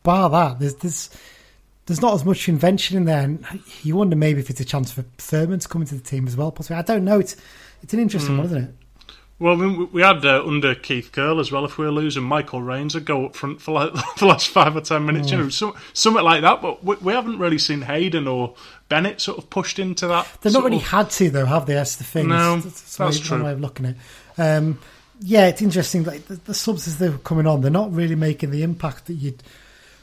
[0.03, 1.11] bar that, there's there's
[1.87, 3.45] there's not as much invention in there, and
[3.83, 6.37] you wonder maybe if it's a chance for Furman to come into the team as
[6.37, 6.51] well.
[6.53, 7.19] Possibly, I don't know.
[7.21, 7.37] It's
[7.83, 8.75] it's an interesting one, isn't it?
[9.39, 11.65] Well, we, we had uh, under Keith Curle as well.
[11.65, 14.77] If we were losing, Michael Raynes would go up front for like the last five
[14.77, 15.33] or ten minutes.
[15.33, 16.63] You know, some, something like that.
[16.63, 18.55] But we, we haven't really seen Hayden or
[18.89, 20.29] Bennett sort of pushed into that.
[20.43, 21.75] They've not really of- had to, though, have they?
[21.75, 22.29] That's the thing.
[22.29, 23.43] No, It's- it's that's true.
[23.43, 24.41] way of looking at it.
[24.41, 24.79] Um,
[25.23, 26.05] yeah, it's interesting.
[26.05, 29.15] Like the, the subs as they're coming on, they're not really making the impact that
[29.15, 29.43] you'd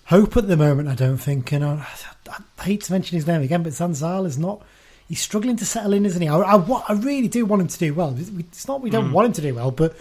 [0.05, 0.87] hope at the moment.
[0.87, 1.51] I don't think.
[1.51, 1.83] You know,
[2.29, 4.61] I, I hate to mention his name again, but Zanzal is not.
[5.07, 6.27] He's struggling to settle in, isn't he?
[6.27, 8.15] I, I, I really do want him to do well.
[8.17, 9.13] It's not we don't mm.
[9.13, 9.95] want him to do well, but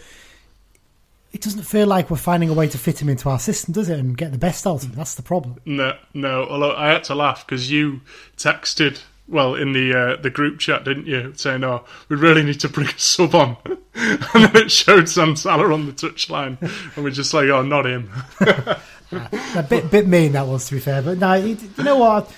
[1.33, 3.89] it doesn't feel like we're finding a way to fit him into our system, does
[3.89, 3.99] it?
[3.99, 4.97] And get the best out of him.
[4.97, 5.57] That's the problem.
[5.65, 6.47] No, no.
[6.47, 8.03] Although I had to laugh because you
[8.37, 11.33] texted well in the uh, the group chat, didn't you?
[11.37, 13.57] Saying, "Oh, we really need to bring a sub on,"
[13.95, 16.61] and then it showed Sam Zanzala on the touchline,
[16.97, 18.11] and we're just like, "Oh, not him."
[18.41, 22.33] a bit bit mean that was to be fair, but no, it, you know what?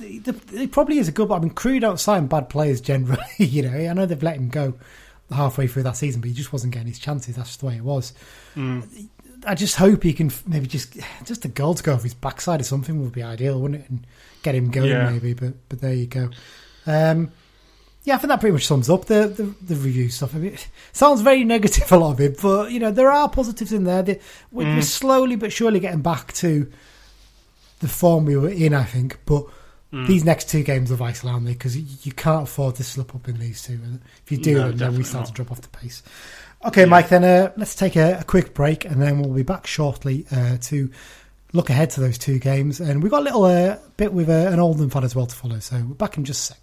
[0.00, 1.28] It probably is a good.
[1.28, 3.22] But I mean, Crewe don't sign bad players generally.
[3.38, 4.74] You know, I know they've let him go
[5.30, 7.36] halfway through that season, but he just wasn't getting his chances.
[7.36, 8.12] That's just the way it was.
[9.46, 12.60] I just hope he can maybe just just a goal to go off his backside
[12.60, 13.90] or something would be ideal, wouldn't it?
[13.90, 14.06] And
[14.44, 15.10] get him going Yeah.
[15.10, 15.34] maybe.
[15.34, 16.30] But but there you go.
[16.86, 17.32] Um,
[18.04, 20.34] yeah, I think that pretty much sums up the, the, the review stuff.
[20.34, 23.28] I mean, it sounds very negative, a lot of it, but you know there are
[23.28, 24.02] positives in there.
[24.02, 24.20] They-
[24.52, 26.70] We're, we're slowly but surely getting back to
[27.80, 29.18] the form we were in, I think.
[29.26, 29.44] But
[30.08, 31.52] these next two games are vital, aren't they?
[31.52, 33.78] Because you, you can't afford to slip up in these two.
[34.24, 36.02] If you do, No, then, we start to drop off the pace.
[36.66, 37.10] Okay, Mike.
[37.10, 40.56] Then uh, let's take a, a quick break, and then we'll be back shortly uh,
[40.62, 40.90] to
[41.54, 42.80] look ahead to those two games.
[42.80, 45.34] And we've got a little uh, bit with uh, an Oldham fan as well to
[45.34, 45.58] follow.
[45.60, 46.60] So we're back in just a sec.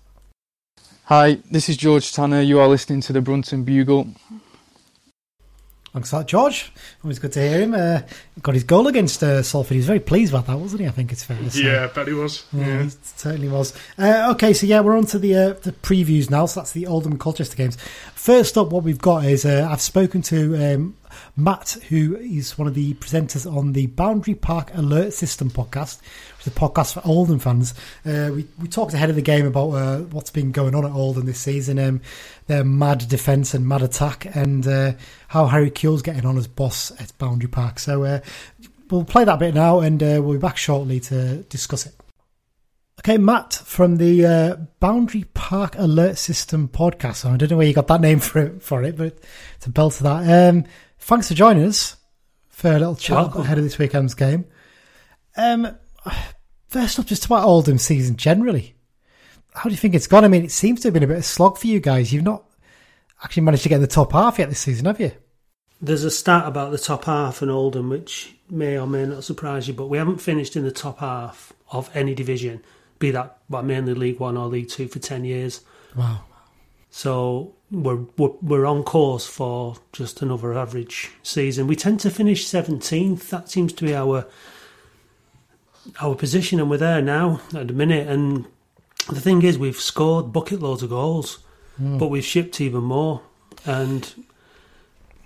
[1.05, 2.41] Hi, this is George Tanner.
[2.41, 4.07] You are listening to the Brunton Bugle.
[5.93, 6.71] alongside George.
[7.03, 7.73] Always good to hear him.
[7.73, 8.01] Uh,
[8.41, 9.71] got his goal against uh, Salford.
[9.71, 10.87] He was very pleased about that, wasn't he?
[10.87, 11.63] I think it's fair to say.
[11.63, 12.45] Yeah, I bet he was.
[12.53, 12.83] Yeah, Yeah.
[12.83, 13.73] he certainly was.
[13.97, 16.45] Uh, okay, so yeah, we're on to the uh, the previews now.
[16.45, 17.75] So that's the Oldham Colchester games.
[18.13, 20.95] First up, what we've got is uh, I've spoken to um,
[21.35, 25.99] Matt, who is one of the presenters on the Boundary Park Alert System podcast,
[26.37, 27.73] which is a podcast for Oldham fans.
[28.05, 30.91] Uh, we we talked ahead of the game about uh, what's been going on at
[30.91, 32.01] Oldham this season, um,
[32.47, 34.93] their mad defence and mad attack, and uh,
[35.27, 37.79] how Harry Kewell's getting on as boss at Boundary Park.
[37.79, 38.19] So uh,
[38.89, 41.95] we'll play that bit now, and uh, we'll be back shortly to discuss it.
[43.03, 47.25] Okay, Matt from the uh, Boundary Park Alert System podcast.
[47.25, 49.17] I don't know where you got that name for it, for it but
[49.55, 50.49] it's a belt to that.
[50.49, 50.65] Um,
[51.01, 51.97] thanks for joining us
[52.49, 54.45] for a little chat ahead of this weekend's game.
[55.35, 55.77] Um,
[56.67, 58.75] first up, just about Oldham season generally.
[59.53, 60.23] How do you think it's gone?
[60.23, 62.13] I mean, it seems to have been a bit of a slog for you guys.
[62.13, 62.45] You've not
[63.23, 65.11] actually managed to get in the top half yet this season, have you?
[65.81, 69.67] There's a stat about the top half in Oldham, which may or may not surprise
[69.67, 72.63] you, but we haven't finished in the top half of any division,
[72.99, 75.61] be that well, mainly League One or League Two, for 10 years.
[75.95, 76.21] Wow.
[76.91, 81.67] So we're, we're we're on course for just another average season.
[81.67, 83.29] We tend to finish 17th.
[83.29, 84.25] That seems to be our
[86.01, 88.07] our position, and we're there now at the minute.
[88.07, 88.45] And
[89.09, 91.39] the thing is, we've scored bucket loads of goals,
[91.79, 93.21] but we've shipped even more,
[93.65, 94.13] and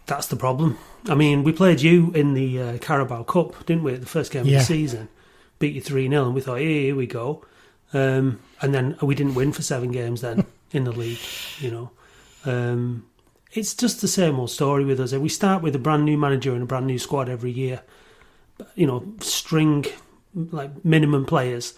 [0.06, 0.78] that's the problem.
[1.10, 3.94] I mean, we played you in the uh, Carabao Cup, didn't we?
[3.94, 4.58] At the first game Yeah.
[4.58, 5.10] of the season,
[5.60, 7.44] beat you three 0 and we thought, hey, here we go.
[7.94, 11.20] Um, and then we didn't win for seven games then in the league.
[11.60, 11.92] You know,
[12.46, 13.06] um,
[13.54, 15.14] it's just the same old story with us.
[15.14, 17.82] We start with a brand new manager and a brand new squad every year.
[18.76, 19.86] You know, string
[20.34, 21.78] like minimum players.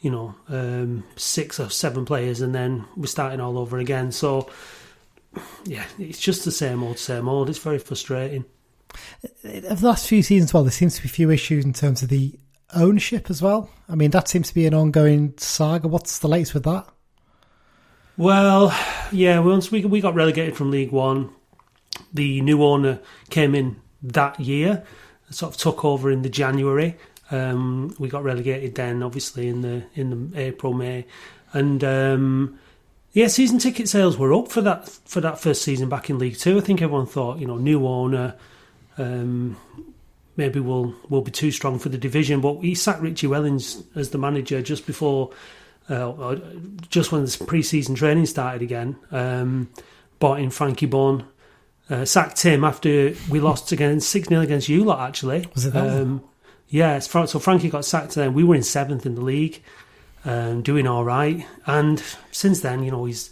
[0.00, 4.12] You know, um, six or seven players, and then we're starting all over again.
[4.12, 4.50] So,
[5.64, 7.48] yeah, it's just the same old, same old.
[7.48, 8.44] It's very frustrating.
[9.42, 12.10] The last few seasons, well, there seems to be a few issues in terms of
[12.10, 12.38] the
[12.74, 13.70] ownership as well.
[13.88, 15.88] I mean, that seems to be an ongoing saga.
[15.88, 16.86] What's the latest with that?
[18.16, 18.72] Well,
[19.10, 21.30] yeah, once we we got relegated from League One,
[22.12, 23.00] the new owner
[23.30, 24.84] came in that year,
[25.30, 26.96] sort of took over in the January.
[27.30, 31.06] Um, we got relegated then, obviously in the in the April May,
[31.52, 32.58] and um,
[33.12, 36.36] yeah, season ticket sales were up for that for that first season back in League
[36.36, 36.58] Two.
[36.58, 38.36] I think everyone thought, you know, new owner,
[38.96, 39.56] um,
[40.36, 42.40] maybe we'll we'll be too strong for the division.
[42.40, 45.30] But he sacked Richie Wellens as the manager just before,
[45.88, 46.36] uh,
[46.88, 48.96] just when the pre-season training started again.
[49.10, 49.70] Um,
[50.18, 51.26] bought in Frankie Bunn,
[51.90, 55.06] uh, sacked him after we lost again six 0 against you lot.
[55.08, 56.24] Actually, Was it um,
[56.68, 58.34] Yeah, so Frankie got sacked then.
[58.34, 59.62] We were in seventh in the league,
[60.24, 61.46] um, doing all right.
[61.66, 63.30] And since then, you know, he's.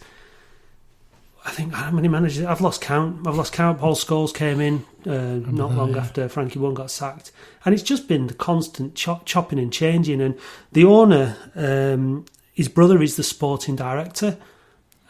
[1.45, 2.45] I think how many managers?
[2.45, 3.27] I've lost count.
[3.27, 3.81] I've lost count.
[3.81, 6.01] Paul Scholes came in uh, not that, long yeah.
[6.01, 7.33] after Frankie One got sacked,
[7.65, 10.21] and it's just been the constant chop, chopping and changing.
[10.21, 10.39] And
[10.71, 14.39] the owner, um, his brother, is the sporting director,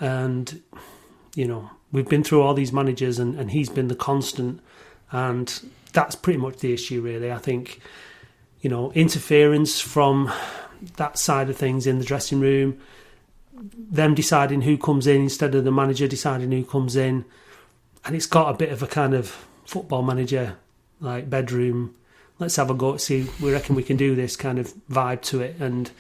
[0.00, 0.60] and
[1.34, 4.60] you know we've been through all these managers, and, and he's been the constant,
[5.10, 5.60] and
[5.92, 7.32] that's pretty much the issue, really.
[7.32, 7.80] I think
[8.60, 10.32] you know interference from
[10.96, 12.78] that side of things in the dressing room
[13.62, 17.24] them deciding who comes in instead of the manager deciding who comes in.
[18.04, 20.56] And it's got a bit of a kind of football manager
[21.00, 21.94] like bedroom.
[22.38, 22.96] Let's have a go.
[22.96, 25.90] See, we reckon we can do this kind of vibe to it, and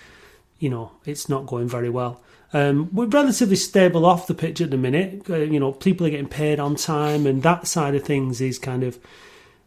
[0.62, 2.22] you know, it's not going very well.
[2.52, 5.28] Um, we're relatively stable off the pitch at the minute.
[5.28, 8.60] Uh, you know, people are getting paid on time, and that side of things is
[8.60, 8.96] kind of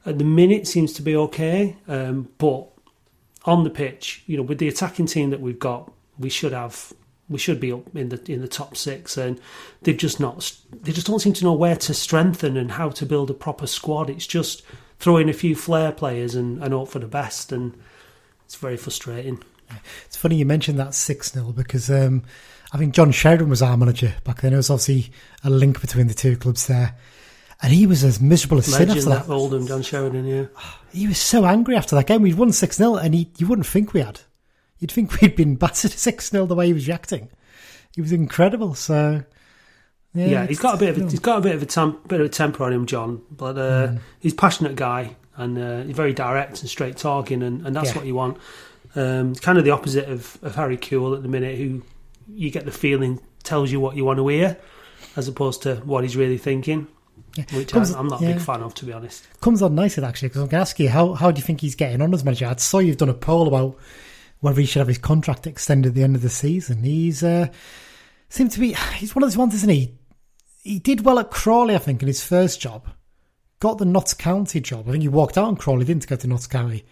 [0.06, 1.76] at the minute seems to be okay.
[1.90, 2.70] Um, but
[3.44, 6.94] on the pitch, you know, with the attacking team that we've got, we should have
[7.28, 9.38] we should be up in the in the top six, and
[9.82, 13.06] they've just not they just don't seem to know where to strengthen and how to
[13.06, 14.10] build a proper squad.
[14.10, 14.64] It's just
[15.00, 17.78] throwing a few flair players and, and hope for the best, and
[18.46, 19.44] it's very frustrating.
[20.06, 22.23] It's funny you mentioned that 6 0 because um,
[22.71, 24.51] I think John Sheridan was our manager back then.
[24.51, 25.12] There was obviously
[25.43, 26.95] a link between the two clubs there.
[27.62, 29.34] And he was as miserable as sin after that that.
[29.34, 30.45] Oldham, John Sheridan, yeah.
[30.91, 32.21] He was so angry after that game.
[32.21, 34.19] We'd won 6 0, and he, you wouldn't think we had.
[34.80, 37.30] You'd think we'd been battered 6 0 the way he was reacting.
[37.95, 38.75] He was incredible.
[38.75, 39.23] So,
[40.13, 41.97] yeah, Yeah, he's got a bit of a, he's got a bit of a tem-
[42.08, 43.21] bit of a temper on him, John.
[43.32, 43.99] But uh, Mm.
[44.19, 47.91] he's a passionate guy and uh, he's very direct and straight talking, and, and that's
[47.91, 47.95] Yeah.
[47.95, 48.38] what you want.
[48.96, 51.84] Um, it's kind of the opposite of, of Harry Kewell at the minute, who
[52.28, 54.58] you get the feeling tells you what you want to hear,
[55.16, 56.88] as opposed to what he's really thinking.
[57.36, 57.44] Yeah.
[57.54, 59.28] Which Comes- I, I'm not a big fan of, to be honest.
[59.42, 61.60] comes on nicely actually because I'm going to ask you how how do you think
[61.62, 62.46] he's getting on as manager?
[62.48, 63.78] I saw you've done a poll about
[64.40, 66.84] whether he should have his contract extended at the end of the season.
[66.84, 67.48] He's uh,
[68.30, 69.98] seemed to be he's one of those ones, isn't he?
[70.64, 72.88] He did well at Crawley, I think, in his first job,
[73.60, 74.88] got the Notts County job.
[74.88, 76.86] I think he walked out on Crawley, didn't go to Notts County.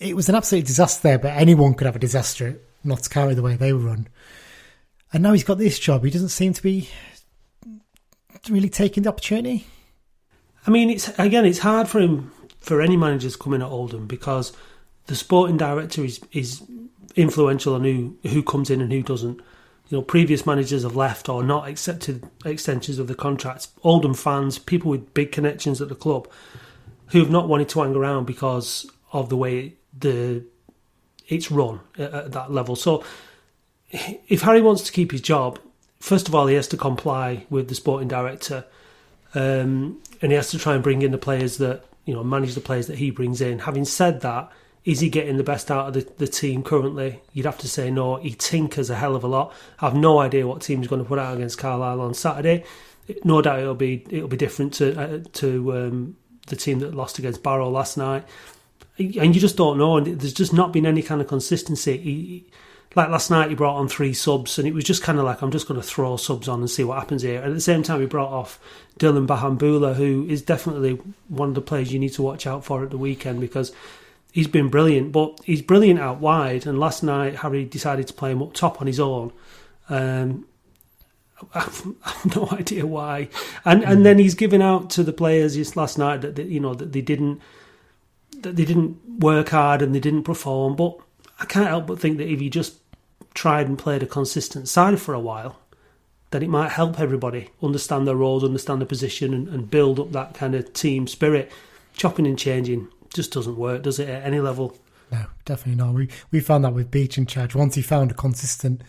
[0.00, 3.34] It was an absolute disaster there, but anyone could have a disaster at Notts County
[3.34, 4.08] the way they were run.
[5.12, 6.04] And now he's got this job.
[6.04, 6.88] He doesn't seem to be
[8.48, 9.66] really taking the opportunity.
[10.66, 14.52] I mean, it's again, it's hard for him for any managers coming at Oldham because
[15.06, 16.62] the sporting director is is
[17.16, 19.40] influential on who who comes in and who doesn't.
[19.88, 23.68] You know, previous managers have left or not accepted extensions of the contracts.
[23.82, 26.28] Oldham fans, people with big connections at the club,
[27.08, 30.44] who have not wanted to hang around because of the way the
[31.28, 32.76] it's run at, at that level.
[32.76, 33.04] So,
[33.92, 35.58] if Harry wants to keep his job,
[35.98, 38.64] first of all, he has to comply with the sporting director,
[39.34, 42.54] um, and he has to try and bring in the players that you know manage
[42.54, 43.60] the players that he brings in.
[43.60, 44.50] Having said that,
[44.84, 47.20] is he getting the best out of the, the team currently?
[47.32, 48.16] You'd have to say no.
[48.16, 49.52] He tinkers a hell of a lot.
[49.78, 52.64] I have no idea what team he's going to put out against Carlisle on Saturday.
[53.24, 57.18] No doubt it'll be it'll be different to uh, to um, the team that lost
[57.18, 58.24] against Barrow last night.
[58.98, 59.96] And you just don't know.
[59.96, 61.96] And there's just not been any kind of consistency.
[61.96, 62.46] He,
[62.96, 65.42] like last night, he brought on three subs, and it was just kind of like
[65.42, 67.40] I'm just going to throw subs on and see what happens here.
[67.40, 68.58] And at the same time, he brought off
[68.98, 72.82] Dylan Bahambula, who is definitely one of the players you need to watch out for
[72.82, 73.72] at the weekend because
[74.32, 76.66] he's been brilliant, but he's brilliant out wide.
[76.66, 79.32] And last night, Harry decided to play him up top on his own.
[79.88, 80.46] Um,
[81.54, 83.28] I've, I've no idea why.
[83.64, 86.60] And and then he's given out to the players just last night that, that you
[86.60, 87.40] know that they didn't
[88.42, 90.76] that they didn't work hard and they didn't perform.
[90.76, 90.96] But
[91.38, 92.76] I can't help but think that if you just
[93.34, 95.58] tried and played a consistent side for a while,
[96.30, 100.12] then it might help everybody understand their roles, understand their position, and, and build up
[100.12, 101.50] that kind of team spirit.
[101.94, 104.76] Chopping and changing just doesn't work, does it, at any level?
[105.10, 105.94] No, definitely not.
[105.94, 107.54] We we found that with Beech in charge.
[107.54, 108.82] Once he found a consistent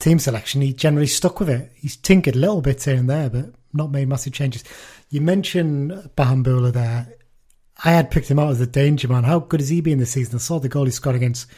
[0.00, 1.70] team selection, he generally stuck with it.
[1.76, 4.64] He's tinkered a little bit here and there, but not made massive changes.
[5.10, 7.14] You mentioned Bahambula there.
[7.84, 9.24] I had picked him out as a danger man.
[9.24, 10.36] How good has he been this season?
[10.36, 11.48] I saw the goal he scored against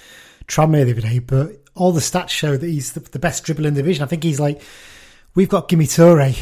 [0.46, 3.66] Tranmere the other day, but all the stats show that he's the, the best dribbler
[3.66, 4.02] in the division.
[4.02, 4.60] I think he's like,
[5.34, 6.34] we've got Gime Toure,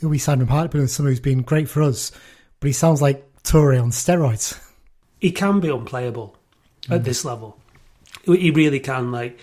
[0.00, 2.12] who we signed from Hartlepool, and someone who's been great for us,
[2.60, 4.58] but he sounds like Toure on steroids
[5.22, 6.36] he can be unplayable
[6.82, 6.96] mm.
[6.96, 7.56] at this level.
[8.24, 9.12] He really can.
[9.12, 9.38] Like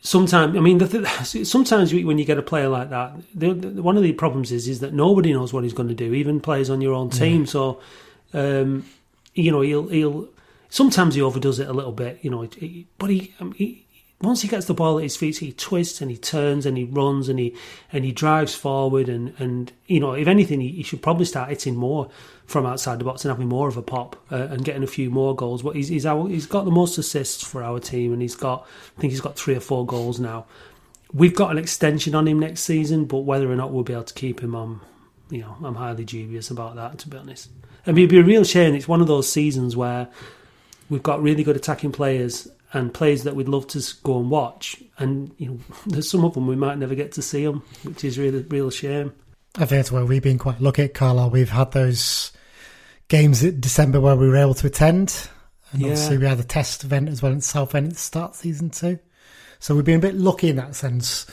[0.00, 1.06] sometimes, I mean, th-
[1.46, 4.66] sometimes when you get a player like that, the, the, one of the problems is
[4.66, 7.44] is that nobody knows what he's going to do, even players on your own team.
[7.44, 7.48] Mm.
[7.48, 7.80] So,
[8.32, 8.84] um,
[9.34, 10.28] you know, he'll he'll
[10.68, 12.48] sometimes he overdoes it a little bit, you know,
[12.98, 13.86] but he, I he
[14.22, 16.84] once he gets the ball at his feet, he twists and he turns and he
[16.84, 17.56] runs and he
[17.92, 21.48] and he drives forward and and you know if anything, he, he should probably start
[21.48, 22.10] hitting more
[22.46, 25.08] from outside the box and having more of a pop uh, and getting a few
[25.08, 25.62] more goals.
[25.62, 28.66] But he's he's, our, he's got the most assists for our team and he's got
[28.96, 30.46] I think he's got three or four goals now.
[31.12, 34.04] We've got an extension on him next season, but whether or not we'll be able
[34.04, 34.80] to keep him on,
[35.28, 37.48] you know, I'm highly dubious about that to be honest.
[37.86, 38.74] I mean, it'd be a real shame.
[38.74, 40.08] It's one of those seasons where
[40.88, 44.82] we've got really good attacking players and players that we'd love to go and watch.
[44.98, 48.04] And you know, there's some of them we might never get to see them, which
[48.04, 49.12] is really real shame.
[49.56, 51.30] I think that's where we've been quite lucky at Carlisle.
[51.30, 52.30] We've had those
[53.08, 55.28] games in December where we were able to attend,
[55.72, 55.88] and yeah.
[55.88, 58.98] obviously we had a test event as well in Southend at the start season two.
[59.58, 61.26] So we've been a bit lucky in that sense.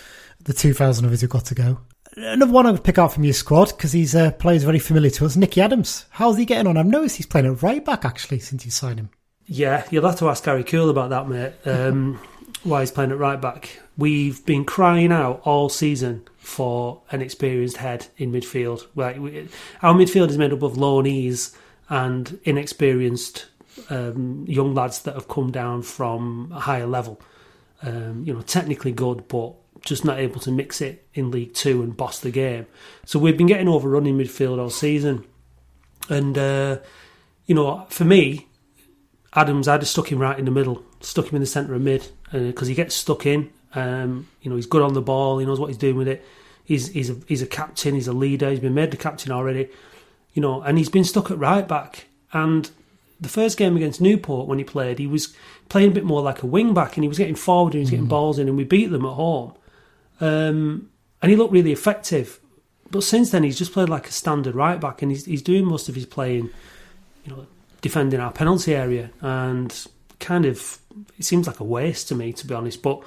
[0.44, 1.80] The 2,000 of us who got to go.
[2.18, 5.12] Another one I would pick out from your squad because he's a player very familiar
[5.12, 6.06] to us, Nicky Adams.
[6.10, 6.76] How's he getting on?
[6.76, 9.12] I've noticed he's playing at right back actually since you signed him.
[9.46, 11.54] Yeah, you'll have to ask Harry Kewell about that, mate.
[11.64, 12.20] Um,
[12.64, 13.80] why he's playing at right back.
[13.98, 18.88] We've been crying out all season for an experienced head in midfield.
[18.96, 19.48] Like we,
[19.84, 21.56] our midfield is made up of loanees
[21.88, 23.46] and inexperienced
[23.92, 27.22] um, young lads that have come down from a higher level.
[27.84, 29.54] Um, you know, technically good, but
[29.88, 32.68] just not able to mix it in League Two and boss the game.
[33.06, 35.26] So we've been getting overrun in midfield all season,
[36.10, 36.80] and uh,
[37.46, 38.48] you know, for me,
[39.34, 41.82] Adams, I just stuck him right in the middle, stuck him in the centre of
[41.82, 43.52] mid because uh, he gets stuck in.
[43.74, 45.40] Um, you know, he's good on the ball.
[45.40, 46.24] He knows what he's doing with it.
[46.64, 47.96] He's he's a he's a captain.
[47.96, 48.50] He's a leader.
[48.50, 49.70] He's been made the captain already.
[50.34, 52.08] You know, and he's been stuck at right back.
[52.34, 52.70] And
[53.20, 55.34] the first game against Newport when he played, he was
[55.70, 57.80] playing a bit more like a wing back, and he was getting forward and he
[57.82, 58.10] was getting mm.
[58.10, 59.54] balls in, and we beat them at home.
[60.20, 60.90] Um,
[61.22, 62.40] and he looked really effective.
[62.90, 65.66] But since then, he's just played like a standard right back, and he's he's doing
[65.66, 66.50] most of his playing,
[67.26, 67.48] you know,
[67.82, 69.88] defending our penalty area, and
[70.20, 70.80] kind of
[71.18, 72.82] it seems like a waste to me, to be honest.
[72.82, 73.04] But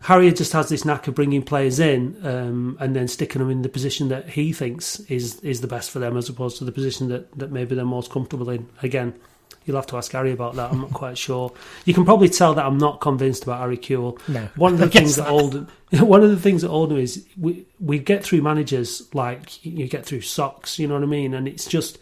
[0.00, 3.62] Harriet just has this knack of bringing players in um, and then sticking them in
[3.62, 6.72] the position that he thinks is is the best for them, as opposed to the
[6.72, 8.68] position that, that maybe they're most comfortable in.
[8.82, 9.14] Again,
[9.64, 10.72] you'll have to ask Harry about that.
[10.72, 11.52] I'm not quite sure.
[11.84, 14.18] You can probably tell that I'm not convinced about Harry Kewell.
[14.28, 17.66] No, one of the things that Oldham, one of the things that Oldham is we
[17.78, 20.78] we get through managers like you get through socks.
[20.78, 21.34] You know what I mean?
[21.34, 21.98] And it's just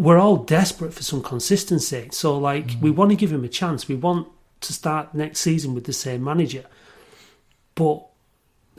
[0.00, 2.08] we're all desperate for some consistency.
[2.10, 2.80] So, like, mm.
[2.80, 3.86] we want to give him a chance.
[3.86, 4.28] We want
[4.62, 6.64] to start next season with the same manager.
[7.74, 8.06] But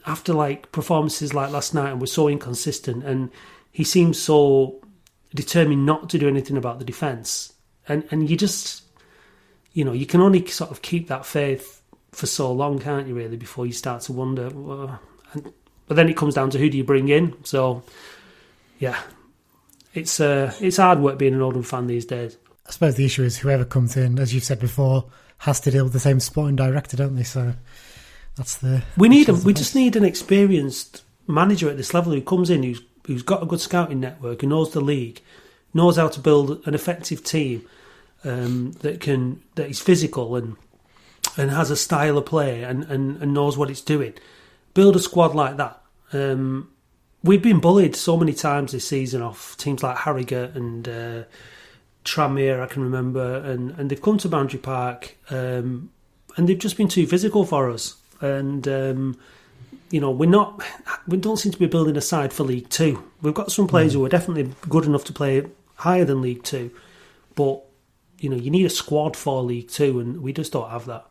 [0.05, 3.29] after like performances like last night, and we're so inconsistent, and
[3.71, 4.81] he seems so
[5.35, 7.50] determined not to do anything about the defence,
[7.87, 8.83] and and you just,
[9.73, 13.15] you know, you can only sort of keep that faith for so long, can't you?
[13.15, 14.49] Really, before you start to wonder.
[14.49, 14.99] Well,
[15.33, 15.53] and,
[15.87, 17.35] but then it comes down to who do you bring in.
[17.43, 17.83] So,
[18.79, 18.97] yeah,
[19.93, 22.37] it's uh, it's hard work being an Oldham fan these days.
[22.67, 25.05] I suppose the issue is whoever comes in, as you've said before,
[25.39, 27.23] has to deal with the same sporting director, don't they?
[27.23, 27.53] So
[28.35, 32.21] that's the we need a, we just need an experienced manager at this level who
[32.21, 35.21] comes in who's who's got a good scouting network, who knows the league,
[35.73, 37.65] knows how to build an effective team
[38.23, 40.55] um, that can that is physical and
[41.37, 44.13] and has a style of play and, and, and knows what it's doing.
[44.73, 45.81] Build a squad like that.
[46.13, 46.69] Um,
[47.23, 51.23] we've been bullied so many times this season off teams like Harrogate and uh,
[52.03, 55.91] I can remember, and, and they've come to Boundary Park um,
[56.35, 57.95] and they've just been too physical for us.
[58.19, 59.19] And um,
[59.89, 60.61] you know, we're not,
[61.07, 63.03] we don't seem to be building a side for League Two.
[63.21, 63.95] We've got some players mm.
[63.95, 65.45] who are definitely good enough to play
[65.81, 66.71] higher than League Two,
[67.35, 67.61] but
[68.19, 71.05] you know, you need a squad for League Two, and we just don't have that.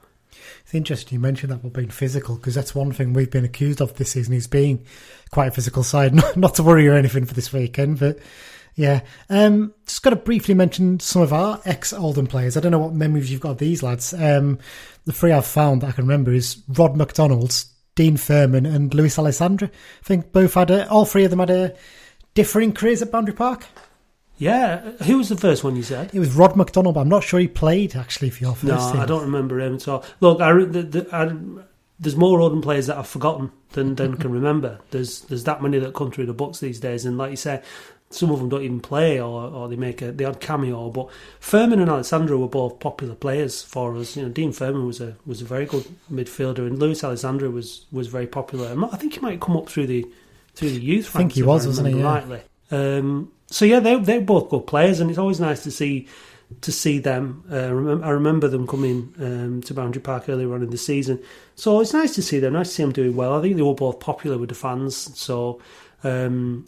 [0.63, 3.81] It's interesting you mentioned that about being physical because that's one thing we've been accused
[3.81, 4.85] of this season is being
[5.31, 6.15] quite a physical side.
[6.21, 8.19] Not, not to worry or anything for this weekend, but
[8.75, 9.01] yeah.
[9.29, 12.57] Um, just got to briefly mention some of our ex Oldham players.
[12.57, 14.15] I don't know what memories you've got of these lads.
[14.15, 14.59] Um,
[15.05, 17.65] the three I've found that I can remember is Rod McDonald,
[17.95, 19.69] Dean Furman, and Lewis Alessandra.
[19.69, 21.75] I think both had a, all three of them had a
[22.35, 23.67] differing careers at Boundary Park.
[24.41, 26.15] Yeah, who was the first one you said?
[26.15, 28.93] It was Rod McDonald, but I'm not sure he played actually for your first no,
[28.93, 29.01] team.
[29.01, 30.03] I don't remember him at all.
[30.21, 31.31] Look, I, the, the, I,
[32.01, 34.81] there's more Oldham players that I've forgotten than, than can remember.
[34.93, 37.63] There's there's that many that come through the books these days, and like you say,
[38.09, 40.89] some of them don't even play or, or they make a the odd cameo.
[40.89, 44.17] But Furman and Alessandra were both popular players for us.
[44.17, 47.85] You know, Dean Furman was a was a very good midfielder, and Lewis Alessandra was
[47.93, 48.75] was very popular.
[48.91, 50.07] I think he might come up through the
[50.55, 51.15] through the youth.
[51.15, 51.99] I think he was, wasn't he?
[51.99, 52.05] Yeah.
[52.05, 52.41] Rightly.
[52.71, 56.09] Um, so yeah, they they're both good players, and it's always nice to see
[56.63, 57.45] to see them.
[57.51, 61.23] Uh, I remember them coming um, to Boundary Park earlier on in the season,
[61.55, 62.55] so it's nice to see them.
[62.55, 63.39] Nice to see them doing well.
[63.39, 64.97] I think they were both popular with the fans.
[65.19, 65.61] So
[66.05, 66.65] um,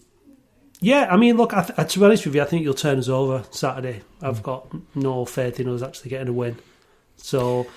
[0.82, 2.98] yeah, I mean, look, I th- to be honest with you, I think you'll turn
[2.98, 4.02] us over Saturday.
[4.20, 4.42] I've mm.
[4.42, 6.56] got no faith in us actually getting a win.
[7.16, 7.68] So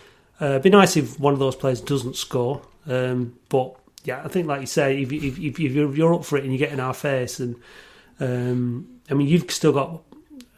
[0.42, 2.64] uh, it'd be nice if one of those players doesn't score.
[2.88, 6.44] Um, but yeah, I think, like you say, if, if, if, you're up for it
[6.44, 7.56] and you get in our face, and
[8.20, 10.02] um, I mean, you've still got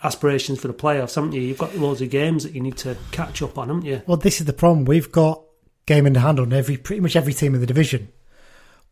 [0.03, 1.41] aspirations for the playoffs, haven't you?
[1.41, 4.01] You've got loads of games that you need to catch up on, haven't you?
[4.07, 4.85] Well, this is the problem.
[4.85, 5.41] We've got
[5.85, 8.09] game in hand on every pretty much every team in the division,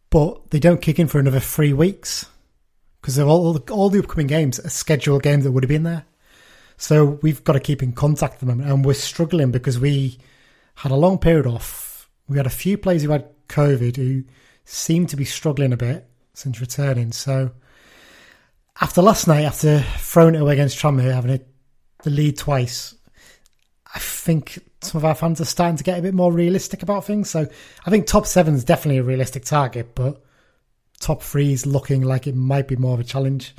[0.09, 2.25] but they don't kick in for another three weeks
[3.01, 6.05] because all all the upcoming games are scheduled games that would have been there.
[6.77, 10.17] So we've got to keep in contact at the moment, and we're struggling because we
[10.75, 12.09] had a long period off.
[12.27, 14.23] We had a few players who had COVID who
[14.65, 17.11] seem to be struggling a bit since returning.
[17.11, 17.51] So
[18.95, 21.45] after last night, after throwing it away against Tranmere, having it,
[22.03, 22.95] the lead twice,
[23.93, 27.03] I think some of our fans are starting to get a bit more realistic about
[27.03, 27.29] things.
[27.29, 27.45] So
[27.85, 30.23] I think top seven is definitely a realistic target, but
[31.01, 33.53] top three is looking like it might be more of a challenge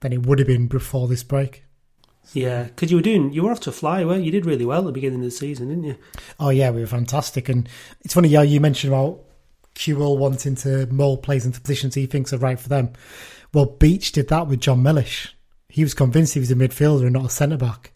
[0.00, 1.64] than it would have been before this break.
[2.34, 4.26] Yeah, because you were doing, you were off to fly, weren't you?
[4.26, 5.96] You did really well at the beginning of the season, didn't you?
[6.38, 7.66] Oh yeah, we were fantastic, and
[8.02, 8.28] it's funny.
[8.28, 9.20] Yeah, you mentioned about
[9.74, 12.92] Kewell wanting to mould players into positions he thinks are right for them.
[13.52, 15.36] Well, Beech did that with Jon Mellish.
[15.68, 17.92] He was convinced he was a midfielder and not a centre back.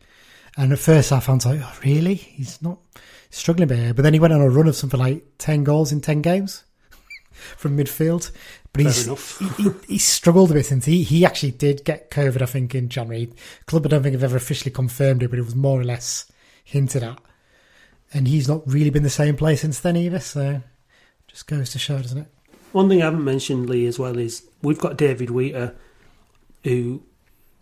[0.56, 2.14] And at first, I found like, oh, really?
[2.14, 2.78] He's not
[3.30, 5.92] struggling a bit But then he went on a run of something like ten goals
[5.92, 6.64] in ten games
[7.30, 8.30] from midfield.
[8.72, 9.06] But he's
[9.38, 12.42] he, he, he, struggled a bit since he, he actually did get COVID.
[12.42, 13.32] I think in January.
[13.66, 16.30] Club I don't think have ever officially confirmed it, but it was more or less
[16.64, 17.18] hinted at.
[18.12, 20.20] And he's not really been the same player since then either.
[20.20, 20.62] So
[21.28, 22.28] just goes to show, doesn't it?
[22.72, 25.76] One thing I haven't mentioned, Lee, as well, is we've got David Wheater,
[26.64, 27.00] who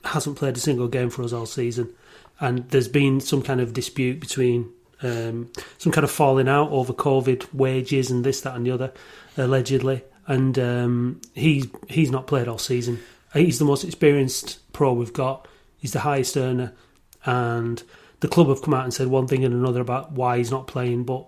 [0.05, 1.95] hasn't played a single game for us all season,
[2.41, 6.95] and there's been some kind of dispute between um, some kind of falling out over
[6.95, 8.93] COVID wages and this, that, and the other,
[9.37, 10.03] allegedly.
[10.27, 13.01] And um, he's he's not played all season.
[13.35, 15.47] He's the most experienced pro we've got.
[15.77, 16.73] He's the highest earner,
[17.27, 17.83] and
[18.21, 20.67] the club have come out and said one thing and another about why he's not
[20.67, 21.05] playing.
[21.05, 21.27] But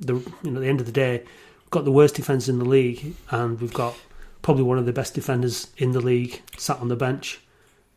[0.00, 2.58] the you know at the end of the day, we've got the worst defence in
[2.58, 3.94] the league, and we've got
[4.42, 7.40] probably one of the best defenders in the league sat on the bench.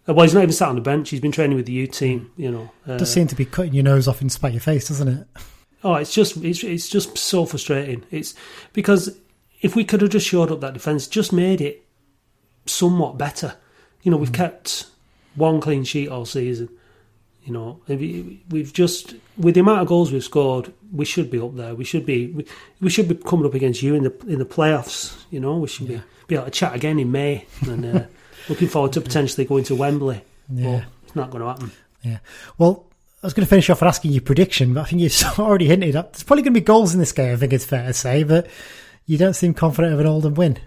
[0.07, 1.09] Uh, well, he's not even sat on the bench.
[1.09, 2.31] He's been training with the U team.
[2.35, 4.61] You know, uh, does seem to be cutting your nose off in spite of your
[4.61, 5.27] face, doesn't it?
[5.83, 8.03] Oh, it's just it's it's just so frustrating.
[8.11, 8.33] It's
[8.73, 9.17] because
[9.61, 11.85] if we could have just showed up that defence, just made it
[12.65, 13.55] somewhat better.
[14.03, 14.35] You know, we've mm.
[14.35, 14.87] kept
[15.35, 16.69] one clean sheet all season.
[17.43, 21.55] You know, we've just with the amount of goals we've scored, we should be up
[21.55, 21.73] there.
[21.73, 22.45] We should be we,
[22.79, 25.19] we should be coming up against you in the in the playoffs.
[25.31, 25.97] You know, we should yeah.
[25.97, 28.03] be be able to chat again in May, and uh,
[28.49, 30.21] looking forward to potentially going to Wembley.
[30.53, 31.71] Yeah, but it's not going to happen.
[32.03, 32.19] Yeah,
[32.57, 32.85] well.
[33.23, 35.95] I was going to finish off asking your prediction, but I think you've already hinted
[35.95, 37.31] at there's probably going to be goals in this game.
[37.31, 38.47] I think it's fair to say, but
[39.05, 40.57] you don't seem confident of an Oldham win.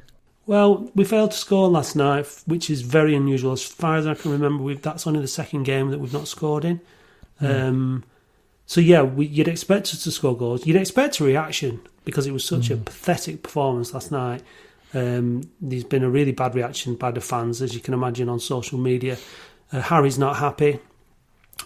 [0.46, 3.52] Well, we failed to score last night, which is very unusual.
[3.52, 6.64] As far as I can remember, that's only the second game that we've not scored
[6.64, 6.80] in.
[7.40, 7.68] Mm.
[7.68, 8.04] Um,
[8.66, 10.66] so yeah, we, you'd expect us to score goals.
[10.66, 12.72] You'd expect a reaction because it was such mm.
[12.72, 12.84] a hmm.
[12.84, 14.42] pathetic performance last night.
[14.92, 18.38] Um, there's been a really bad reaction by the fans, as you can imagine, on
[18.38, 19.16] social media.
[19.72, 20.78] Uh, Harry's not happy,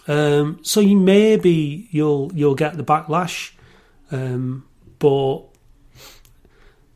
[0.07, 3.51] um, so you maybe you'll you'll get the backlash,
[4.11, 4.65] um,
[4.97, 5.41] but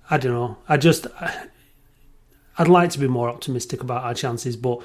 [0.09, 0.57] I don't know.
[0.67, 1.05] I just
[2.57, 4.81] I'd like to be more optimistic about our chances, but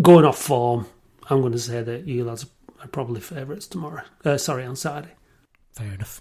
[0.00, 0.86] going off form,
[1.30, 2.46] I'm going to say that you lads
[2.80, 4.02] are probably favourites tomorrow.
[4.24, 5.12] Uh, sorry, on Saturday.
[5.72, 6.20] Fair enough.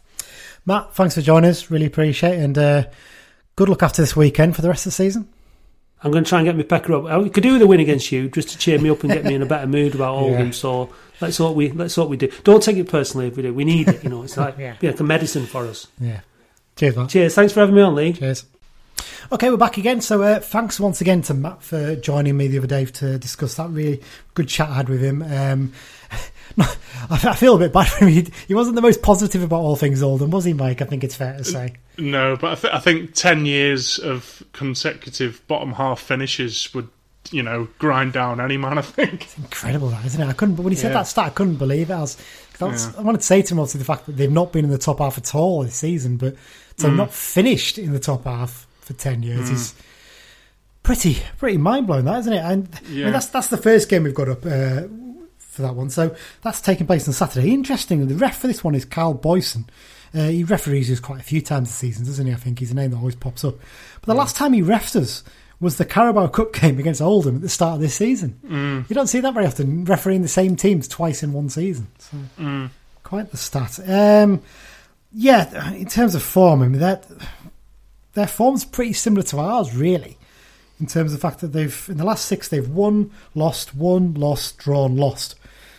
[0.65, 1.71] Matt, thanks for joining us.
[1.71, 2.43] Really appreciate it.
[2.43, 2.83] And uh,
[3.55, 5.27] good luck after this weekend for the rest of the season.
[6.03, 7.05] I'm going to try and get my pecker up.
[7.05, 9.25] I could do with a win against you just to cheer me up and get
[9.25, 10.47] me in a better mood about Oldham.
[10.47, 10.51] Yeah.
[10.51, 12.29] So let's what we let's what we do.
[12.43, 13.53] Don't take it personally if we do.
[13.53, 14.03] We need it.
[14.03, 14.75] You know, it's like, yeah.
[14.81, 15.87] like a medicine for us.
[15.99, 16.21] Yeah.
[16.75, 17.09] Cheers, Matt.
[17.09, 17.33] Cheers.
[17.33, 18.13] Thanks for having me on, Lee.
[18.13, 18.45] Cheers.
[19.30, 19.99] Okay, we're back again.
[19.99, 23.55] So uh, thanks once again to Matt for joining me the other day to discuss
[23.55, 24.01] that really
[24.36, 25.21] good chat I had with him.
[25.21, 25.73] Um,
[27.09, 28.25] I feel a bit bad for him.
[28.47, 30.82] He wasn't the most positive about all things Oldham, was he, Mike?
[30.82, 31.73] I think it's fair to say.
[31.97, 36.88] No, but I, th- I think 10 years of consecutive bottom half finishes would
[37.30, 38.78] you know, grind down any man.
[38.78, 40.25] I think it's incredible, that isn't it?
[40.25, 40.55] I couldn't.
[40.55, 40.99] But When he said yeah.
[40.99, 41.93] that stat, I couldn't believe it.
[41.93, 42.17] I was,
[42.61, 42.91] yeah.
[42.97, 44.78] I wanted to say to him obviously the fact that they've not been in the
[44.78, 46.36] top half at all this season, but
[46.78, 46.95] to mm.
[46.95, 49.53] not finished in the top half for ten years mm.
[49.53, 49.75] is
[50.88, 52.43] pretty pretty mind blowing, that isn't it?
[52.43, 53.01] And yeah.
[53.01, 54.83] I mean, that's that's the first game we've got up uh,
[55.38, 55.89] for that one.
[55.89, 57.53] So that's taking place on Saturday.
[57.53, 58.07] Interesting.
[58.07, 59.65] The ref for this one is Carl Boyeson.
[60.15, 62.31] Uh, he referees us quite a few times this season, doesn't he?
[62.31, 63.55] I think he's a name that always pops up.
[63.99, 64.19] But the yeah.
[64.19, 65.23] last time he refed us
[65.59, 68.39] was the Carabao Cup game against Oldham at the start of this season.
[68.45, 68.89] Mm.
[68.89, 71.88] You don't see that very often, refereeing the same teams twice in one season.
[71.99, 72.69] So mm.
[73.03, 73.79] quite the stat.
[73.85, 74.41] Um,
[75.11, 77.05] yeah, in terms of form, I mean that
[78.18, 80.18] their form's pretty similar to ours, really,
[80.80, 84.15] in terms of the fact that they've in the last six they've won, lost, won,
[84.15, 85.36] lost, drawn, lost.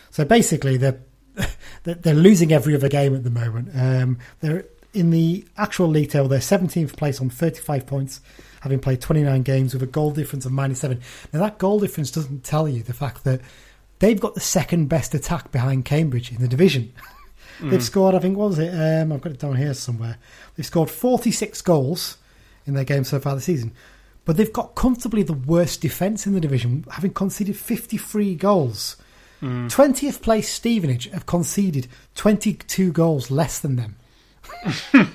[0.09, 1.01] So basically, they're
[1.83, 3.71] they're losing every other game at the moment.
[3.75, 6.29] Um, they're in the actual league table.
[6.29, 8.21] They're 17th place on 35 points
[8.61, 11.01] having played 29 games with a goal difference of minus seven.
[11.31, 13.41] Now, that goal difference doesn't tell you the fact that
[13.99, 16.93] they've got the second best attack behind Cambridge in the division.
[17.61, 18.69] They've scored, I think, what was it?
[18.69, 20.17] Um, I've got it down here somewhere.
[20.55, 22.17] They've scored 46 goals
[22.69, 23.73] in their game so far this season,
[24.25, 28.95] but they've got comfortably the worst defence in the division, having conceded 53 goals.
[29.41, 29.71] Mm.
[29.71, 33.95] 20th place Stevenage have conceded 22 goals less than them.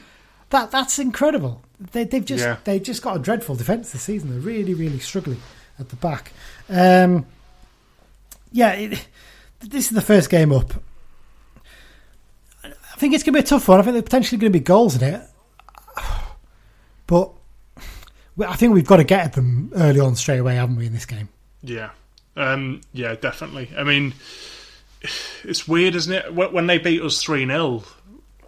[0.50, 1.62] that That's incredible.
[1.92, 2.57] They, have just yeah.
[2.64, 4.30] they just got a dreadful defence this season.
[4.30, 5.40] They're really really struggling
[5.78, 6.32] at the back.
[6.68, 7.26] Um,
[8.52, 9.07] yeah, it,
[9.61, 10.72] this is the first game up.
[12.64, 13.80] I think it's going to be a tough one.
[13.80, 15.22] I think there's potentially going to be goals in it,
[17.07, 17.32] but
[18.39, 20.87] I think we've got to get at them early on straight away, haven't we?
[20.87, 21.28] In this game.
[21.62, 21.91] Yeah,
[22.37, 23.70] um, yeah, definitely.
[23.76, 24.14] I mean,
[25.45, 26.35] it's weird, isn't it?
[26.35, 27.85] When they beat us three 0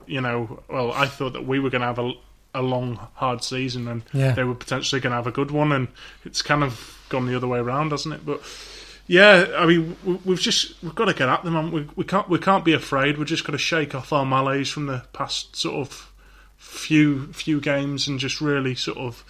[0.07, 2.12] you know, well, I thought that we were going to have a
[2.55, 4.32] a long, hard season, and yeah.
[4.32, 5.89] they were potentially going to have a good one, and
[6.24, 8.24] it's kind of gone the other way around, hasn't it?
[8.24, 8.41] But
[9.07, 11.70] yeah, I mean, we've just we've got to get at them.
[11.70, 13.18] We we can't we can't be afraid.
[13.18, 16.12] We're just got to shake off our malaise from the past sort of
[16.57, 19.22] few few games and just really sort of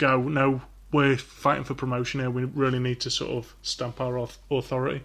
[0.00, 0.22] go.
[0.22, 2.30] No, we're fighting for promotion here.
[2.30, 5.02] We really need to sort of stamp our authority.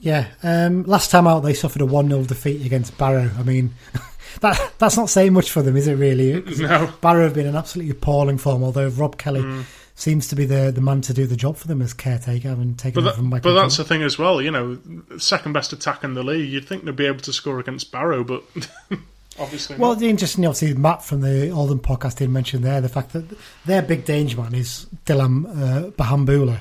[0.00, 3.30] Yeah, um, last time out they suffered a one 0 defeat against Barrow.
[3.38, 3.74] I mean.
[4.40, 5.94] that that's not saying much for them, is it?
[5.94, 6.42] Really?
[6.58, 6.92] No.
[7.00, 8.62] Barrow have been an absolutely appalling form.
[8.62, 9.64] Although Rob Kelly mm.
[9.94, 12.78] seems to be the the man to do the job for them as caretaker and
[12.78, 13.54] taking but, that, from Michael.
[13.54, 14.42] But that's the thing as well.
[14.42, 14.78] You know,
[15.18, 16.50] second best attack in the league.
[16.50, 18.44] You'd think they'd be able to score against Barrow, but.
[19.40, 20.00] Obviously well, not.
[20.00, 23.24] the interesting, obviously, Matt from the Oldham podcast did mention there the fact that
[23.66, 26.60] their big danger man is Dylan uh, Bahambula,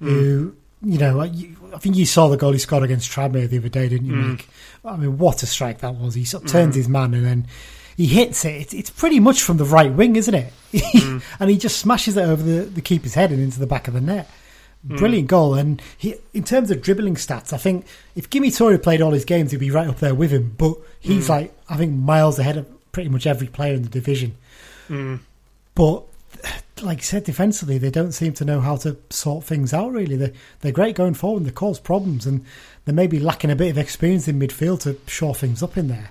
[0.00, 0.08] mm.
[0.08, 3.68] who you know, I think you saw the goal he scored against Tranmere the other
[3.68, 4.44] day, didn't you, mm.
[4.84, 6.14] I mean, what a strike that was!
[6.14, 6.78] He sort of turns mm.
[6.78, 7.46] his man and then
[7.96, 8.54] he hits it.
[8.60, 10.52] It's, it's, pretty much from the right wing, isn't it?
[10.72, 11.22] Mm.
[11.38, 13.94] and he just smashes it over the, the keeper's head and into the back of
[13.94, 14.30] the net.
[14.86, 14.98] Mm.
[14.98, 15.54] Brilliant goal.
[15.54, 19.24] And he, in terms of dribbling stats, I think if Gime Toure played all his
[19.24, 20.54] games, he'd be right up there with him.
[20.58, 21.30] But he's mm.
[21.30, 24.34] like, I think, miles ahead of pretty much every player in the division.
[24.88, 25.20] Mm.
[25.74, 26.04] But
[26.82, 29.92] like you said, defensively, they don't seem to know how to sort things out.
[29.92, 31.44] Really, they they're great going forward.
[31.44, 32.44] They cause problems, and
[32.84, 35.88] they may be lacking a bit of experience in midfield to shore things up in
[35.88, 36.10] there.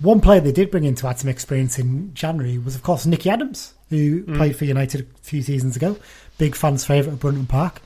[0.00, 3.06] One player they did bring in to add some experience in January was, of course,
[3.06, 4.36] Nicky Adams, who mm.
[4.36, 5.96] played for United a few seasons ago.
[6.42, 7.80] Big fans' favourite at Brunton Park.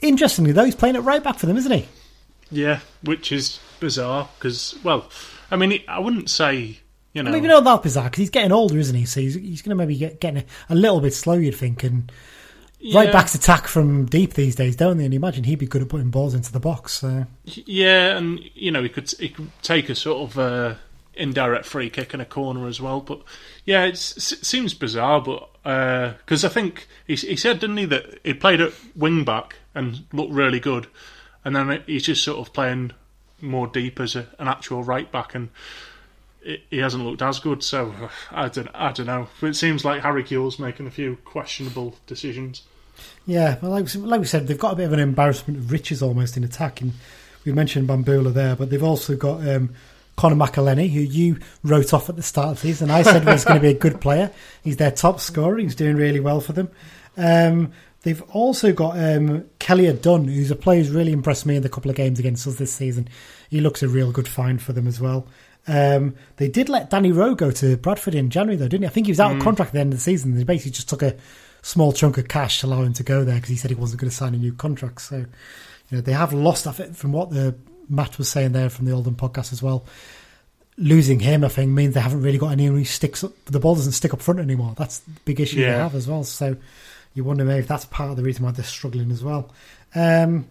[0.00, 1.86] Interestingly, though, he's playing at right back for them, isn't he?
[2.50, 5.10] Yeah, which is bizarre because, well,
[5.50, 6.78] I mean, I wouldn't say
[7.12, 7.30] you know.
[7.30, 9.04] Maybe not that bizarre because he's getting older, isn't he?
[9.04, 11.84] So he's, he's going to maybe get getting a, a, little bit slow, you'd think.
[11.84, 12.10] And
[12.80, 13.00] yeah.
[13.00, 15.04] right backs attack from deep these days, don't they?
[15.04, 16.94] And you imagine he'd be good at putting balls into the box.
[16.94, 17.26] So.
[17.44, 20.74] Yeah, and you know he could he could take a sort of uh,
[21.12, 23.02] indirect free kick in a corner as well.
[23.02, 23.20] But
[23.66, 28.20] yeah, it seems bizarre, but because uh, I think he, he said, didn't he, that
[28.24, 30.86] he played at wing back and looked really good,
[31.44, 32.92] and then he's just sort of playing
[33.42, 35.50] more deep as a, an actual right back, and
[36.42, 37.62] he hasn't looked as good.
[37.62, 39.28] So I don't, I don't know.
[39.42, 42.62] It seems like Harry Kewell's making a few questionable decisions.
[43.26, 46.02] Yeah, well, like, like we said, they've got a bit of an embarrassment of riches
[46.02, 46.94] almost in attacking.
[47.44, 49.74] we mentioned Bambula there, but they've also got um,
[50.18, 52.90] Conor McAleny, who you wrote off at the start of the season.
[52.90, 54.32] I said was going to be a good player.
[54.64, 55.58] He's their top scorer.
[55.58, 56.70] He's doing really well for them.
[57.16, 57.70] Um,
[58.02, 61.88] they've also got um, Keillor-Dunn, who's a player who's really impressed me in the couple
[61.88, 63.08] of games against us this season.
[63.48, 65.24] He looks a real good find for them as well.
[65.68, 68.88] Um, they did let Danny Rowe go to Bradford in January, though, didn't he?
[68.88, 69.36] I think he was out mm.
[69.36, 70.34] of contract at the end of the season.
[70.34, 71.16] They basically just took a
[71.62, 74.00] small chunk of cash to allow him to go there because he said he wasn't
[74.00, 75.00] going to sign a new contract.
[75.02, 75.26] So, you
[75.92, 77.54] know, they have lost, I think, from what the
[77.88, 79.84] Matt was saying there from the Oldham podcast as well.
[80.76, 83.32] Losing him, I think, means they haven't really got anyone who sticks up.
[83.46, 84.74] The ball doesn't stick up front anymore.
[84.76, 85.72] That's the big issue yeah.
[85.72, 86.22] they have as well.
[86.24, 86.56] So,
[87.14, 89.50] you wonder maybe if that's part of the reason why they're struggling as well.
[89.94, 90.46] Um,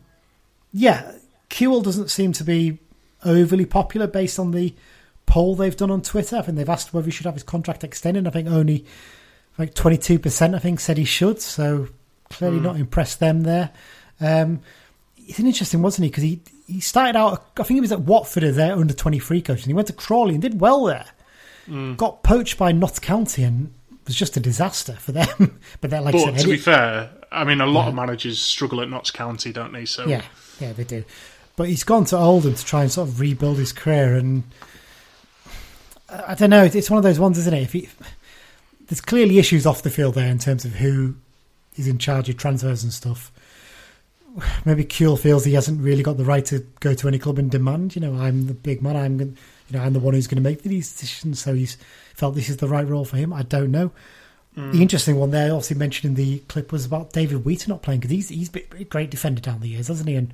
[0.73, 1.13] yeah,
[1.49, 2.77] Kewell doesn't seem to be
[3.23, 4.73] overly popular based on the
[5.25, 6.37] poll they've done on Twitter.
[6.37, 8.27] I think they've asked whether he should have his contract extended.
[8.27, 8.85] I think only
[9.57, 11.41] like 22% I think said he should.
[11.41, 11.87] So
[12.29, 12.63] clearly mm.
[12.63, 13.71] not impressed them there.
[14.19, 14.61] Um,
[15.17, 16.09] it's an interesting, wasn't he?
[16.09, 19.41] Because he, he started out, I think he was at Watford as their under 23
[19.41, 21.05] coach, and he went to Crawley and did well there.
[21.67, 21.97] Mm.
[21.97, 23.73] Got poached by Notts County and
[24.05, 25.59] was just a disaster for them.
[25.81, 27.89] but they're like but said, to be fair, I mean, a lot yeah.
[27.89, 29.85] of managers struggle at Notts County, don't they?
[29.85, 30.23] So yeah,
[30.59, 31.03] yeah, they do.
[31.55, 34.43] But he's gone to Oldham to try and sort of rebuild his career, and
[36.09, 36.63] I don't know.
[36.63, 37.63] It's one of those ones, isn't it?
[37.63, 37.89] If he,
[38.87, 41.15] there's clearly issues off the field there in terms of who
[41.75, 43.31] is in charge of transfers and stuff.
[44.65, 47.49] Maybe Kewell feels he hasn't really got the right to go to any club and
[47.49, 47.95] demand.
[47.95, 48.95] You know, I'm the big man.
[48.95, 49.35] I'm, you
[49.71, 51.39] know, I'm the one who's going to make these decisions.
[51.39, 51.77] So he's
[52.13, 53.33] felt this is the right role for him.
[53.33, 53.91] I don't know.
[54.57, 54.71] Mm.
[54.73, 57.99] The interesting one there, also mentioned in the clip, was about David Wheater not playing
[57.99, 60.15] because he's he's been a great defender down the years, hasn't he?
[60.15, 60.33] And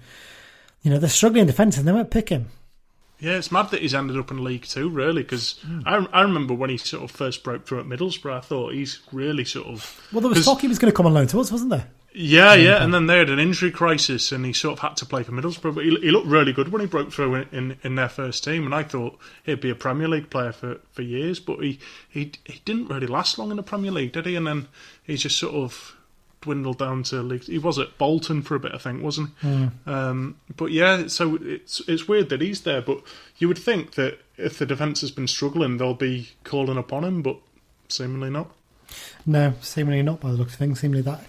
[0.81, 2.47] you know they're struggling in defence and they won't pick him.
[3.19, 5.83] Yeah, it's mad that he's ended up in League Two, really, because mm.
[5.85, 8.99] I, I remember when he sort of first broke through at Middlesbrough, I thought he's
[9.11, 10.09] really sort of.
[10.11, 11.87] Well, there was talk he was going to come on loan to us, wasn't there?
[12.15, 15.05] Yeah, yeah, and then they had an injury crisis, and he sort of had to
[15.05, 15.73] play for Middlesbrough.
[15.73, 18.43] But he, he looked really good when he broke through in, in, in, their first
[18.43, 21.39] team, and I thought he'd be a Premier League player for, for years.
[21.39, 24.35] But he, he he didn't really last long in the Premier League, did he?
[24.35, 24.67] And then
[25.03, 25.95] he just sort of
[26.41, 27.45] dwindled down to league.
[27.45, 29.47] He was at Bolton for a bit, I think, wasn't he?
[29.47, 29.87] Mm.
[29.87, 32.81] Um, but yeah, so it's it's weird that he's there.
[32.81, 33.01] But
[33.37, 37.23] you would think that if the defence has been struggling, they'll be calling upon him,
[37.23, 37.37] but
[37.87, 38.51] seemingly not.
[39.25, 40.81] No, seemingly not by the looks of things.
[40.81, 41.23] Seemingly that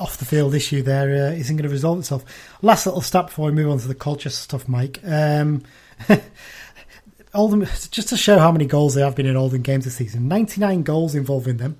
[0.00, 2.24] off the field issue there uh, not going to resolve itself.
[2.62, 4.98] Last little step before we move on to the culture stuff, Mike.
[5.04, 5.62] Um,
[7.34, 10.26] Oldham, just to show how many goals there have been in Oldham games this season,
[10.26, 11.78] 99 goals involving them.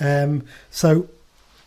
[0.00, 1.08] Um, so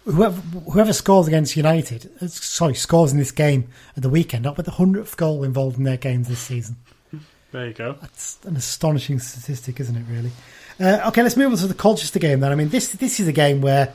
[0.06, 0.42] whoever
[0.72, 4.66] whoever scores against United, uh, sorry, scores in this game at the weekend, up with
[4.66, 6.76] the hundredth goal involved in their games this season.
[7.52, 7.96] There you go.
[8.02, 10.06] That's an astonishing statistic, isn't it?
[10.10, 10.32] Really.
[10.80, 12.52] Uh, okay, let's move on to the Colchester game then.
[12.52, 13.94] I mean, this this is a game where,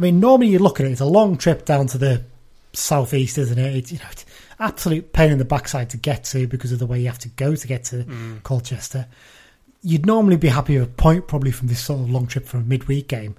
[0.00, 2.24] I mean, normally you look at it, it's a long trip down to the
[2.72, 3.76] southeast, isn't it?
[3.76, 4.24] It's, you know, it's
[4.58, 7.28] absolute pain in the backside to get to because of the way you have to
[7.28, 8.42] go to get to mm.
[8.42, 9.06] Colchester.
[9.82, 12.56] You'd normally be happy with a point probably from this sort of long trip for
[12.56, 13.36] a midweek game.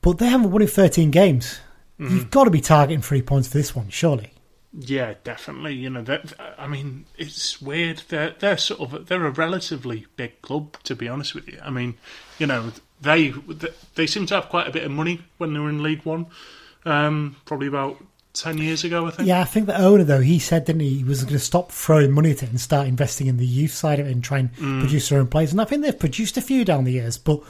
[0.00, 1.60] But they haven't won in 13 games.
[2.00, 2.10] Mm.
[2.10, 4.32] You've got to be targeting three points for this one, surely.
[4.76, 5.74] Yeah, definitely.
[5.74, 8.02] You know, that I mean, it's weird.
[8.08, 11.60] They're they're sort of they're a relatively big club, to be honest with you.
[11.62, 11.94] I mean,
[12.40, 13.34] you know, they
[13.94, 16.26] they seem to have quite a bit of money when they were in League One.
[16.84, 17.96] Um, probably about
[18.32, 19.28] ten years ago, I think.
[19.28, 21.72] Yeah, I think the owner though he said didn't he, he was going to stop
[21.72, 24.38] throwing money at it and start investing in the youth side of it and try
[24.38, 24.80] and mm.
[24.80, 25.52] produce their own players.
[25.52, 27.40] And I think they've produced a few down the years, but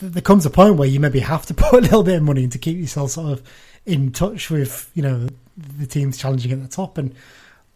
[0.00, 2.44] there comes a point where you maybe have to put a little bit of money
[2.44, 3.42] in to keep yourself sort of
[3.86, 7.14] in touch with you know the teams challenging at the top and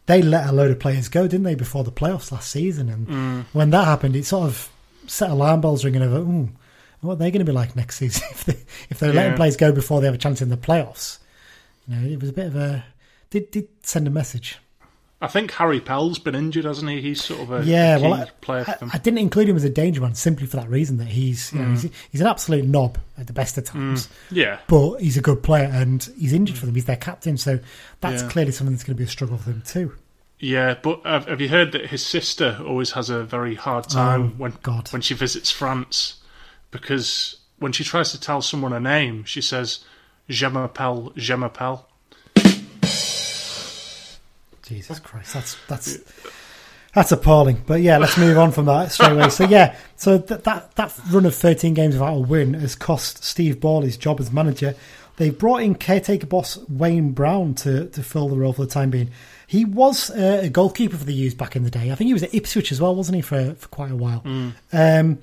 [0.07, 3.09] they let a load of players go didn't they before the playoffs last season and
[3.09, 3.45] mm.
[3.53, 4.71] when that happened it sort of
[5.13, 6.49] set alarm bells ringing over ooh
[7.01, 8.57] what are they going to be like next season if they
[8.91, 9.37] if they're letting Yeah.
[9.37, 11.19] players go before they have a chance in the playoffs?
[11.89, 12.85] You know, it was a bit of a
[13.31, 14.59] did did send a message.
[15.21, 17.01] I think Harry Pell's been injured, hasn't he?
[17.01, 18.91] He's sort of a Yeah, a well, I, player for I, them.
[18.93, 21.59] I didn't include him as a danger man simply for that reason that he's you
[21.61, 21.71] know, Mm.
[21.83, 25.43] he's, he's an absolute knob at the best of times, yeah, but he's a good
[25.43, 26.75] player and he's injured for them.
[26.75, 27.59] He's their captain, so
[28.01, 28.29] that's Yeah.
[28.31, 29.93] clearly something that's going to be a struggle for them too.
[30.43, 30.75] Yeah.
[30.83, 34.23] But have, have you heard that his sister always has a very hard oh, time
[34.23, 34.93] Oh, when God.
[34.93, 36.17] when she visits France
[36.71, 39.85] because when she tries to tell someone a name, she says
[40.29, 41.87] "Je m'appelle, je m'appelle."
[44.67, 45.99] Jesus Christ, that's that's
[46.95, 47.63] that's appalling.
[47.67, 49.29] But yeah, let's move on from that straight away.
[49.29, 53.23] So yeah, so that that that run of thirteen games without a win has cost
[53.25, 54.75] Steve Ball his job as manager.
[55.17, 58.91] They've brought in caretaker boss Wayne Brown to to fill the role for the time
[58.91, 59.11] being.
[59.53, 61.91] He was uh, a goalkeeper for the U's back in the day.
[61.91, 64.23] I think he was at Ipswich as well, wasn't he, for for quite a while.
[64.73, 65.19] Um,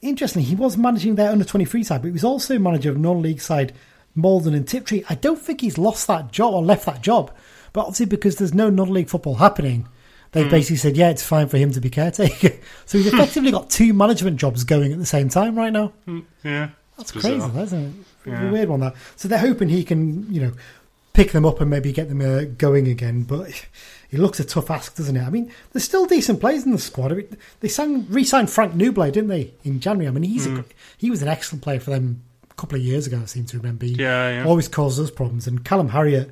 [0.00, 2.96] interestingly, he was managing their under twenty three side, but he was also manager of
[2.96, 3.74] non league side
[4.14, 5.04] Maldon and Tiptree.
[5.10, 7.30] I don't think he's lost that job or left that job,
[7.74, 9.86] but obviously because there's no non league football happening,
[10.32, 12.52] they basically said, yeah, it's fine for him to be caretaker.
[12.86, 15.92] so he's effectively got two management jobs going at the same time right now.
[16.42, 17.50] Yeah, That's Bizarre.
[17.50, 17.92] crazy, isn't it?
[18.26, 18.48] Yeah.
[18.48, 18.94] A weird one that.
[19.16, 20.52] So they're hoping he can, you know,
[21.12, 23.22] pick them up and maybe get them uh, going again.
[23.22, 23.50] But
[24.10, 25.22] it looks a tough ask, doesn't it?
[25.22, 27.12] I mean, there's still decent players in the squad.
[27.12, 30.08] I mean, they sang, re-signed Frank Nouble, didn't they, in January?
[30.08, 30.60] I mean, he's Mm.
[30.60, 30.64] a,
[30.98, 33.20] he was an excellent player for them a couple of years ago.
[33.22, 33.86] I seem to remember.
[33.86, 34.44] He Yeah, yeah.
[34.44, 35.46] always caused us problems.
[35.46, 36.30] And Callum Harriott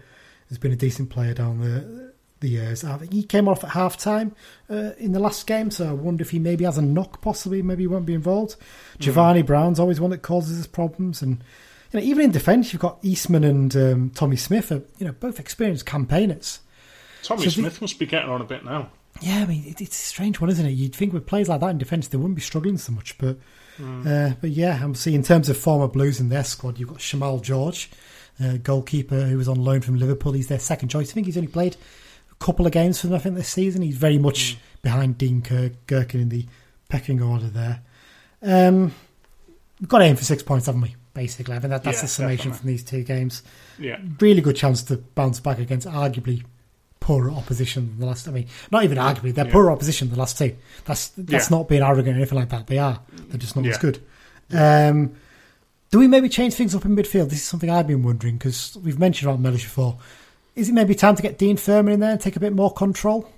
[0.49, 2.09] has been a decent player down the
[2.41, 2.85] the years.
[2.85, 4.31] I think he came off at half time
[4.71, 7.21] uh, in the last game, so I wonder if he maybe has a knock.
[7.21, 8.55] Possibly, maybe he won't be involved.
[9.01, 11.43] Jevani Brown's always one that causes us problems, and
[11.93, 15.13] you know even in defence, you've got Eastman and um, Tommy Smith, are, you know
[15.13, 16.61] both experienced campaigners.
[17.23, 18.91] Tommy So the- Smith must be getting on a bit now.
[19.21, 20.71] Yeah, I mean it, it's a strange one, isn't it?
[20.71, 23.37] You'd think with players like that in defence, they wouldn't be struggling so much, but
[23.81, 26.99] uh, but yeah, I'm seeing in terms of former Blues in their squad, you've got
[26.99, 27.91] Shamal George,
[28.43, 30.33] uh, goalkeeper who was on loan from Liverpool.
[30.33, 31.11] He's their second choice.
[31.11, 31.77] I think he's only played
[32.33, 33.15] a couple of games for them.
[33.15, 36.47] I think this season he's very much behind Dean Kirk, Gerken in the
[36.89, 37.83] pecking order there.
[38.43, 38.93] Um,
[39.81, 40.97] we've got to aim for six points, haven't we?
[41.19, 42.59] Basically, I think that, that's Yeah, the summation definitely.
[42.59, 43.43] from these two games
[43.77, 46.45] Yeah, really good chance to bounce back against arguably
[47.01, 48.29] poorer opposition than the last.
[48.29, 49.53] I mean, not even arguably, they're Yeah.
[49.53, 50.55] poorer opposition than the last two.
[50.85, 51.57] That's that's Yeah.
[51.57, 52.69] not being arrogant or anything like that.
[52.69, 53.01] They are.
[53.31, 53.99] They're just not as good.
[54.53, 55.13] Um,
[55.91, 57.31] do we maybe change things up in midfield?
[57.31, 59.99] This is something I've been wondering because we've mentioned about Mellish before.
[60.55, 62.73] Is it maybe time to get Dean Furman in there and take a bit more
[62.73, 63.29] control?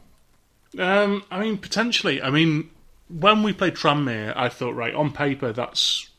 [0.79, 2.21] Um, I mean, potentially.
[2.21, 2.69] I mean,
[3.09, 6.10] when we played Tranmere, I thought, right, on paper, that's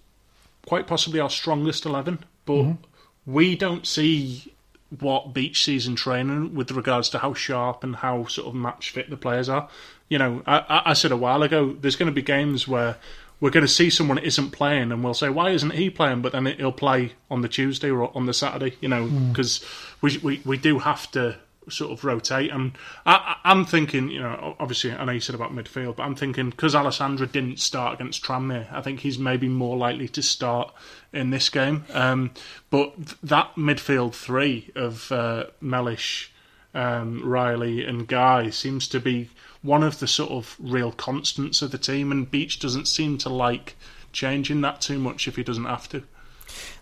[0.66, 3.32] quite possibly our strongest 11, but mm-hmm.
[3.32, 4.53] we don't see
[4.99, 9.09] what Beech season training with regards to how sharp and how sort of match fit
[9.09, 9.70] the players are.
[10.09, 12.97] You know, I, I- said a while ago, there's going to be games where
[13.39, 16.22] we're going to see someone isn't playing and we'll say, why isn't he playing?
[16.22, 19.30] But then he'll play on the Tuesday or on the Saturday, you know, mm.
[19.32, 19.66] because
[20.01, 21.38] we, we, we do have to
[21.70, 22.51] sort of rotate.
[22.51, 22.74] And
[23.05, 26.49] I, I'm thinking, you know, obviously, I know you said about midfield, but I'm thinking
[26.49, 30.74] because Alessandra didn't start against Tranmere, I think he's maybe more likely to start
[31.14, 31.86] in this game.
[31.91, 32.32] Um,
[32.70, 36.32] but th- that midfield three of uh, Mellish,
[36.74, 39.30] um, Riley, and Guy seems to be
[39.62, 43.30] one of the sort of real constants of the team, and Beech doesn't seem to
[43.30, 43.76] like
[44.12, 46.03] changing that too much if he doesn't have to.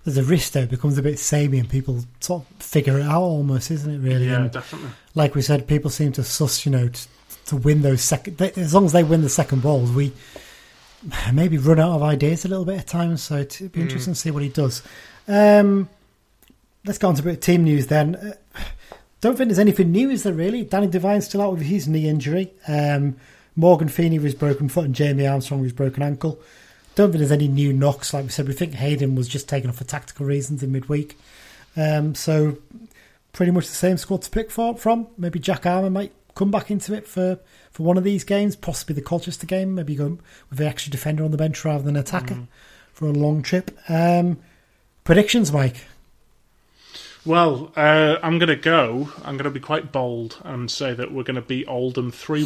[0.05, 3.03] There's a risk there; it becomes a bit samey, and people sort of figure it
[3.03, 3.97] out almost, isn't it?
[3.99, 4.89] Really, Yeah, And definitely.
[5.15, 7.07] like we said, people seem to suss, you know, to,
[7.47, 8.37] to win those second.
[8.37, 10.13] They, as long as they win the second balls, we
[11.33, 13.21] maybe run out of ideas a little bit at times.
[13.23, 14.81] So it'd be interesting to see what he does.
[15.27, 15.89] Um,
[16.85, 18.15] let's go on to a bit of team news then.
[18.15, 18.61] Uh,
[19.21, 20.63] don't think there's anything new, is there really?
[20.63, 22.53] Danny Devine's still out with his knee injury.
[22.69, 23.17] Um,
[23.55, 26.39] Morgan Feeney with his broken foot and Jamie Armstrong with his broken ankle.
[26.99, 28.13] Don't think there's any new knocks.
[28.13, 31.17] Like we said, we think Hayden was just taken off for tactical reasons in midweek.
[31.77, 32.57] Um, so
[33.31, 35.07] pretty much the same squad to pick for, from.
[35.17, 37.39] Maybe Jack Armer might come back into it for,
[37.71, 39.75] for one of these games, possibly the Colchester game.
[39.75, 40.17] Maybe go
[40.49, 42.35] with the extra defender on the bench rather than attacker
[42.91, 43.71] for a long trip.
[43.87, 44.37] Um,
[45.05, 45.85] predictions, Mike.
[47.25, 49.09] Well, uh, I'm going to go.
[49.19, 52.43] I'm going to be quite bold and say that we're going to beat Oldham 3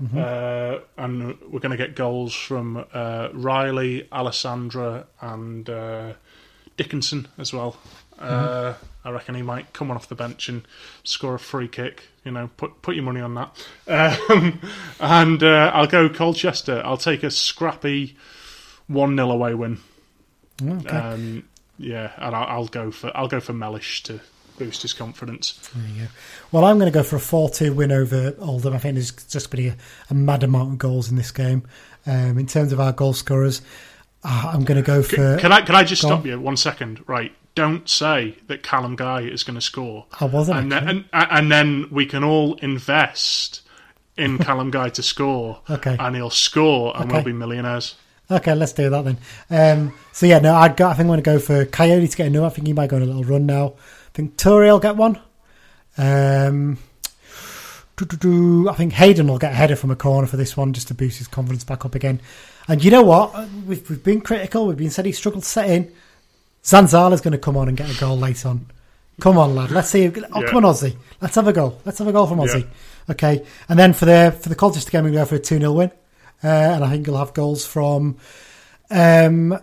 [0.00, 0.18] one.
[0.18, 6.14] Uh, and we're going to get goals from uh, Riley, Alessandra, and uh,
[6.76, 7.76] Dickenson as well.
[8.18, 8.74] Uh,
[9.04, 10.62] I reckon he might come on off the bench and
[11.02, 12.08] score a free kick.
[12.24, 13.66] You know, put put your money on that.
[14.30, 14.60] Um,
[15.00, 16.80] and uh, I'll go Colchester.
[16.84, 18.16] I'll take a scrappy
[18.86, 19.78] one 0 away win.
[20.62, 20.96] Okay.
[20.96, 24.20] Um, yeah, and I'll, I'll go for I'll go for Mellish to
[24.58, 25.52] boost his confidence.
[25.74, 26.08] There you go.
[26.52, 28.74] Well, I'm going to go for a 4 2 win over Oldham.
[28.74, 29.76] I think there's just going to be a,
[30.10, 31.66] a mad amount of goals in this game.
[32.06, 33.62] Um, in terms of our goal scorers,
[34.26, 35.36] Ah, I'm going to go for.
[35.36, 36.26] Can I can I just stop on.
[36.26, 37.04] you one second?
[37.06, 37.32] Right.
[37.54, 40.06] Don't say that Callum Guy is going to score.
[40.18, 40.58] I wasn't.
[40.60, 43.60] and then, and, and then we can all invest
[44.16, 45.60] in Callum Guy to score.
[45.68, 45.96] Okay.
[46.00, 47.14] And he'll score, and Okay.
[47.16, 47.96] we'll be millionaires.
[48.30, 49.18] Okay, let's do that then.
[49.50, 52.26] Um, so yeah, no, I'd I think I'm going to go for Kayode to get
[52.28, 52.46] a no.
[52.46, 53.74] I think he might go on a little run now.
[54.14, 55.18] I think Toure will get one.
[55.98, 56.78] Um.
[57.96, 60.94] I think Hayden will get a header from a corner for this one just to
[60.94, 62.20] boost his confidence back up again.
[62.66, 63.32] And you know what?
[63.66, 64.66] We've, we've been critical.
[64.66, 65.92] We've been said he struggled to set in.
[66.64, 68.66] Zanzala's going to come on and get a goal late on.
[69.20, 69.70] Come on, lad.
[69.70, 70.08] Let's see.
[70.08, 70.46] Oh, Yeah.
[70.48, 70.96] come on, Aussie.
[71.20, 71.80] Let's have a goal.
[71.84, 72.62] Let's have a goal from Aussie.
[72.62, 73.12] Yeah.
[73.12, 73.44] Okay.
[73.68, 75.90] And then for the for the Colchester game, to go for a 2 0 win.
[76.42, 78.16] Uh, and I think you'll have goals from
[78.90, 79.56] um,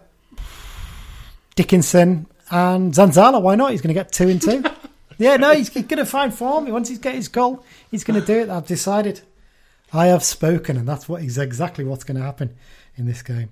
[1.55, 3.41] Dickenson and Zanzala.
[3.41, 3.71] Why not?
[3.71, 4.63] He's going to get two and two.
[5.17, 6.69] yeah, no, he's, he's going to find form.
[6.69, 8.49] Once he's get his goal, he's going to do it.
[8.49, 9.21] I've decided.
[9.93, 12.55] I have spoken, and that's what is exactly what's going to happen
[12.95, 13.49] in this game.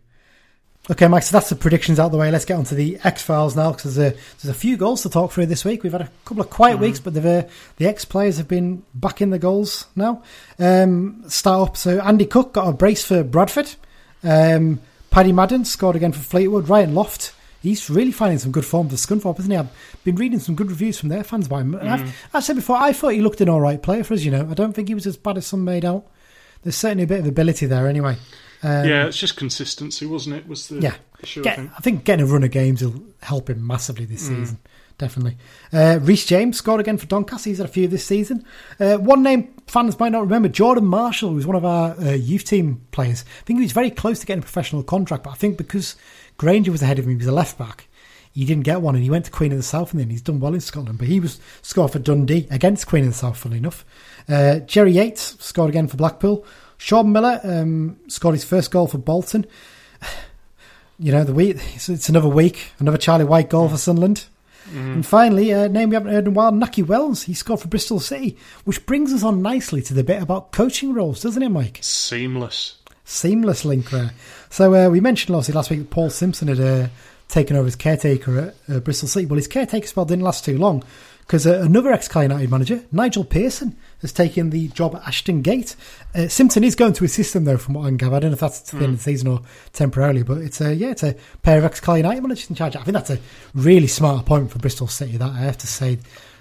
[0.92, 1.24] Okay, Mike.
[1.24, 2.32] So that's the predictions out of the way.
[2.32, 5.04] Let's get on to the X Files now, because there's a there's a few goals
[5.04, 5.84] to talk through this week.
[5.84, 7.48] We've had a couple of quiet weeks, but the
[7.78, 10.24] the X players have been back in the goals now.
[10.58, 11.78] Um, start up.
[11.78, 13.70] So Andy Cook got a brace for Bradford.
[14.24, 14.82] Um,
[15.12, 16.70] Paddy Madden scored again for Fleetwood.
[16.70, 17.34] Ryan Loft.
[17.62, 19.58] He's really finding some good form for Scunthorpe, isn't he?
[19.58, 19.70] I've
[20.04, 21.76] been reading some good reviews from their fans about him.
[21.76, 24.24] I've, I've said before, I thought he looked an all right player for us.
[24.24, 26.06] You know, I don't think he was as bad as some made out.
[26.64, 28.18] There's certainly a bit of ability there, anyway.
[28.64, 30.48] Um, yeah, it's just consistency, wasn't it?
[30.48, 30.96] Was the yeah.
[31.22, 31.72] I Get, think.
[31.76, 34.58] I think getting a run of games will help him massively this season.
[34.98, 35.38] Definitely.
[35.72, 37.50] Uh, Reece James scored again for Doncaster.
[37.50, 38.44] He's had a few this season.
[38.82, 42.12] Uh, one name fans might not remember Jordan Marshall, who was one of our uh,
[42.12, 43.24] youth team players.
[43.42, 45.96] I think he was very close to getting a professional contract, but I think because
[46.40, 47.88] Grainger was ahead of him, he was a left back.
[48.32, 50.22] He didn't get one, and he went to Queen of the South, and then he's
[50.22, 50.98] done well in Scotland.
[50.98, 53.86] But he was scored for Dundee against Queen of the South, funnily enough.
[54.28, 56.46] Uh, Jerry Yates scored again for Blackpool.
[56.78, 59.46] Sean Miller um, scored his first goal for Bolton
[61.00, 64.26] you know, the week it's, it's another week, another Charlie Wyke goal for Sunderland.
[64.72, 67.24] And finally, a name we haven't heard in a while, Nakhi Wells.
[67.24, 70.94] He scored for Bristol City, which brings us on nicely to the bit about coaching
[70.94, 71.80] roles, doesn't it, Mike?
[71.82, 72.76] Seamless.
[73.04, 74.12] Seamless link there.
[74.50, 76.88] So uh, we mentioned obviously last week that Paul Simpson had uh,
[77.28, 79.26] taken over as caretaker at uh, Bristol City.
[79.26, 80.84] Well, his caretaker spell didn't last too long
[81.22, 85.76] because uh, another ex-Cal United manager, Nigel Pearson, has taken the job at Ashton Gate.
[86.16, 88.16] Uh, Simpson is going to assist them though, from what I can gather.
[88.16, 89.42] I don't know if that's to the end of the season or
[89.74, 92.76] temporarily, but it's a yeah, it's a pair of ex-Cal United managers in charge.
[92.76, 93.20] I think that's a
[93.54, 95.18] really smart appointment for Bristol City.
[95.18, 96.00] That I have to say, in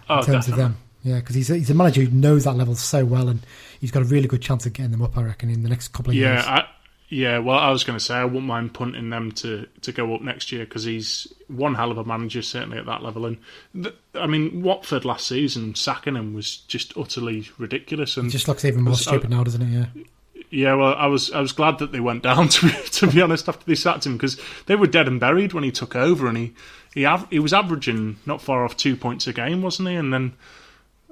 [0.09, 0.53] Oh, terms definitely.
[0.53, 0.77] of them.
[1.05, 3.41] Yeah, because he's a, he's a manager who knows that level so well, and
[3.81, 5.17] he's got a really good chance of getting them up.
[5.19, 6.45] I reckon in the next couple of Yeah, years.
[6.47, 6.67] I,
[7.09, 7.39] yeah.
[7.39, 10.21] Well, I was going to say I wouldn't mind punting them to, to go up
[10.21, 13.25] next year because he's one hell of a manager, certainly at that level.
[13.27, 13.39] And
[13.75, 18.17] th- I mean, Watford last season sacking him was just utterly ridiculous.
[18.17, 19.69] And It just looks even more was- stupid now, doesn't it?
[19.95, 20.03] Yeah.
[20.51, 23.21] yeah, well, I was I was glad that they went down to be, to be
[23.23, 26.27] honest after they sacked him because they were dead and buried when he took over,
[26.27, 26.53] and he
[26.95, 29.95] he av- he was averaging not far off two points a game, wasn't he?
[29.95, 30.33] And then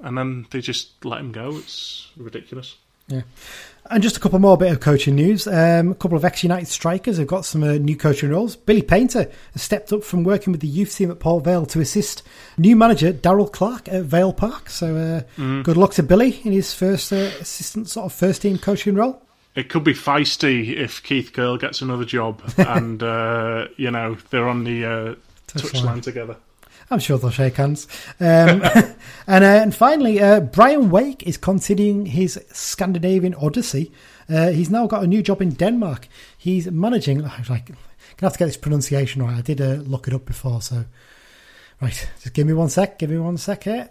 [0.03, 1.55] and then they just let him go.
[1.57, 2.75] It's ridiculous.
[3.07, 3.21] Yeah.
[3.89, 5.47] And just a couple more bit of coaching news.
[5.47, 8.55] Um, a couple of ex-United strikers have got some uh, new coaching roles.
[8.55, 11.79] Billy Paynter has stepped up from working with the youth team at Port Vale to
[11.79, 12.23] assist
[12.57, 14.69] new manager Darrell Clarke at Vale Park.
[14.69, 14.95] So
[15.37, 18.95] uh, good luck to Billy in his first uh, assistant sort of first team coaching
[18.95, 19.21] role.
[19.55, 24.47] It could be feisty if Keith Curle gets another job and uh, you know they're
[24.47, 25.15] on the uh,
[25.47, 26.35] touchline together.
[26.89, 27.87] I'm sure they'll shake hands.
[28.19, 28.61] Um,
[29.27, 33.91] and uh, and finally, uh, Brian Wake is continuing his Scandinavian odyssey.
[34.29, 36.07] Uh, he's now got a new job in Denmark.
[36.37, 37.23] He's managing.
[37.25, 37.77] I was like, gonna
[38.21, 39.37] have to get this pronunciation right.
[39.37, 40.85] I did uh, look it up before, so
[41.81, 42.09] right.
[42.21, 42.99] Just give me one sec.
[42.99, 43.89] Give me one sec here.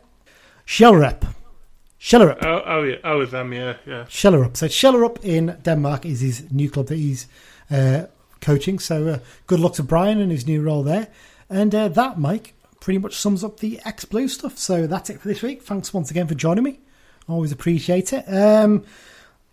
[0.67, 1.35] Shellerup.
[2.01, 2.45] Shellerup.
[2.45, 4.05] Oh, oh yeah, oh with them, yeah, yeah.
[4.05, 4.57] Shellerup.
[4.57, 7.27] So Shellerup in Denmark is his new club that he's
[7.71, 8.07] uh,
[8.41, 8.79] coaching.
[8.79, 11.09] So uh, good luck to Brian and his new role there.
[11.49, 14.59] And uh, that, Mike, pretty much sums up the X Blue stuff.
[14.59, 15.63] So that's it for this week.
[15.63, 16.81] Thanks once again for joining me.
[17.29, 18.25] Always appreciate it.
[18.29, 18.85] Um,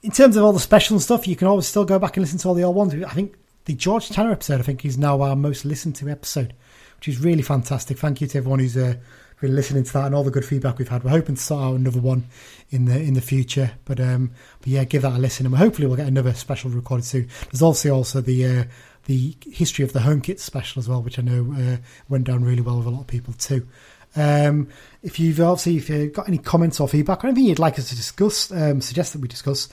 [0.02, 2.40] in terms of all the special stuff, you can always still go back and listen
[2.40, 2.94] to all the old ones.
[2.94, 6.54] I think the George Tanner episode, I think, is now our most listened to episode,
[6.98, 7.98] which is really fantastic.
[7.98, 8.96] Thank you to everyone who's uh,
[9.44, 11.04] been listening to that and all the good feedback we've had.
[11.04, 12.28] We're hoping to start out another one
[12.70, 15.88] in the in the future, but um, but yeah, give that a listen, and hopefully
[15.88, 17.30] we'll get another special recorded soon.
[17.52, 18.64] There's also also the uh,
[19.06, 21.78] the history of the home kit special as well, which I know uh,
[22.10, 23.68] went down really well with a lot of people too.
[24.16, 24.70] Um,
[25.02, 27.90] if you've obviously if you've got any comments or feedback or anything you'd like us
[27.90, 29.70] to discuss, um, suggest that we discuss,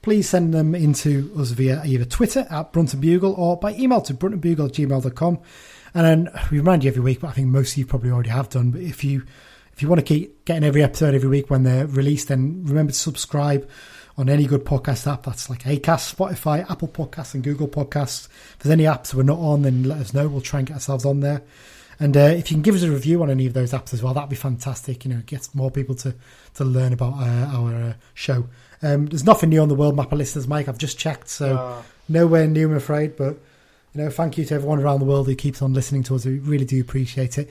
[0.00, 4.14] please send them into us via either Twitter at Brunton Bugle or by email to
[4.14, 5.38] bruntonbugle at gmail.com.
[5.94, 8.30] And then we remind you every week, but I think most of you probably already
[8.30, 8.70] have done.
[8.70, 9.24] But if you
[9.74, 12.92] if you want to keep getting every episode every week when they're released, then remember
[12.92, 13.68] to subscribe
[14.18, 15.24] on any good podcast app.
[15.24, 18.26] That's like Acast, Spotify, Apple Podcasts, and Google Podcasts.
[18.26, 20.28] If there's any apps we're not on, then let us know.
[20.28, 21.42] We'll try and get ourselves on there.
[22.00, 24.02] And uh, if you can give us a review on any of those apps as
[24.02, 25.04] well, that'd be fantastic.
[25.04, 26.14] You know, it gets more people to,
[26.54, 28.46] to learn about uh, our uh, show.
[28.82, 30.68] Um, there's nothing new on the World Map of listeners, Mike.
[30.68, 31.82] I've just checked, so Ah.
[32.08, 33.16] nowhere new, I'm afraid.
[33.16, 33.38] But
[33.94, 36.24] you know, thank you to everyone around the world who keeps on listening to us.
[36.26, 37.48] We really do appreciate it.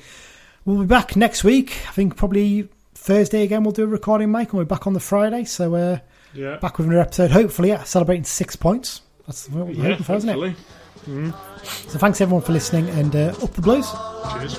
[0.65, 1.77] We'll be back next week.
[1.87, 3.63] I think probably Thursday again.
[3.63, 5.45] We'll do a recording, Mike, and we're back on the Friday.
[5.45, 5.99] So uh,
[6.33, 6.57] yeah.
[6.57, 9.01] Back with another episode, hopefully, yeah, celebrating six points.
[9.27, 10.49] That's what we're yeah, hoping for, hopefully.
[10.49, 11.31] isn't it?
[11.31, 11.89] Mm-hmm.
[11.89, 13.87] So thanks everyone for listening and uh, up the blues.
[14.33, 14.57] Cheers.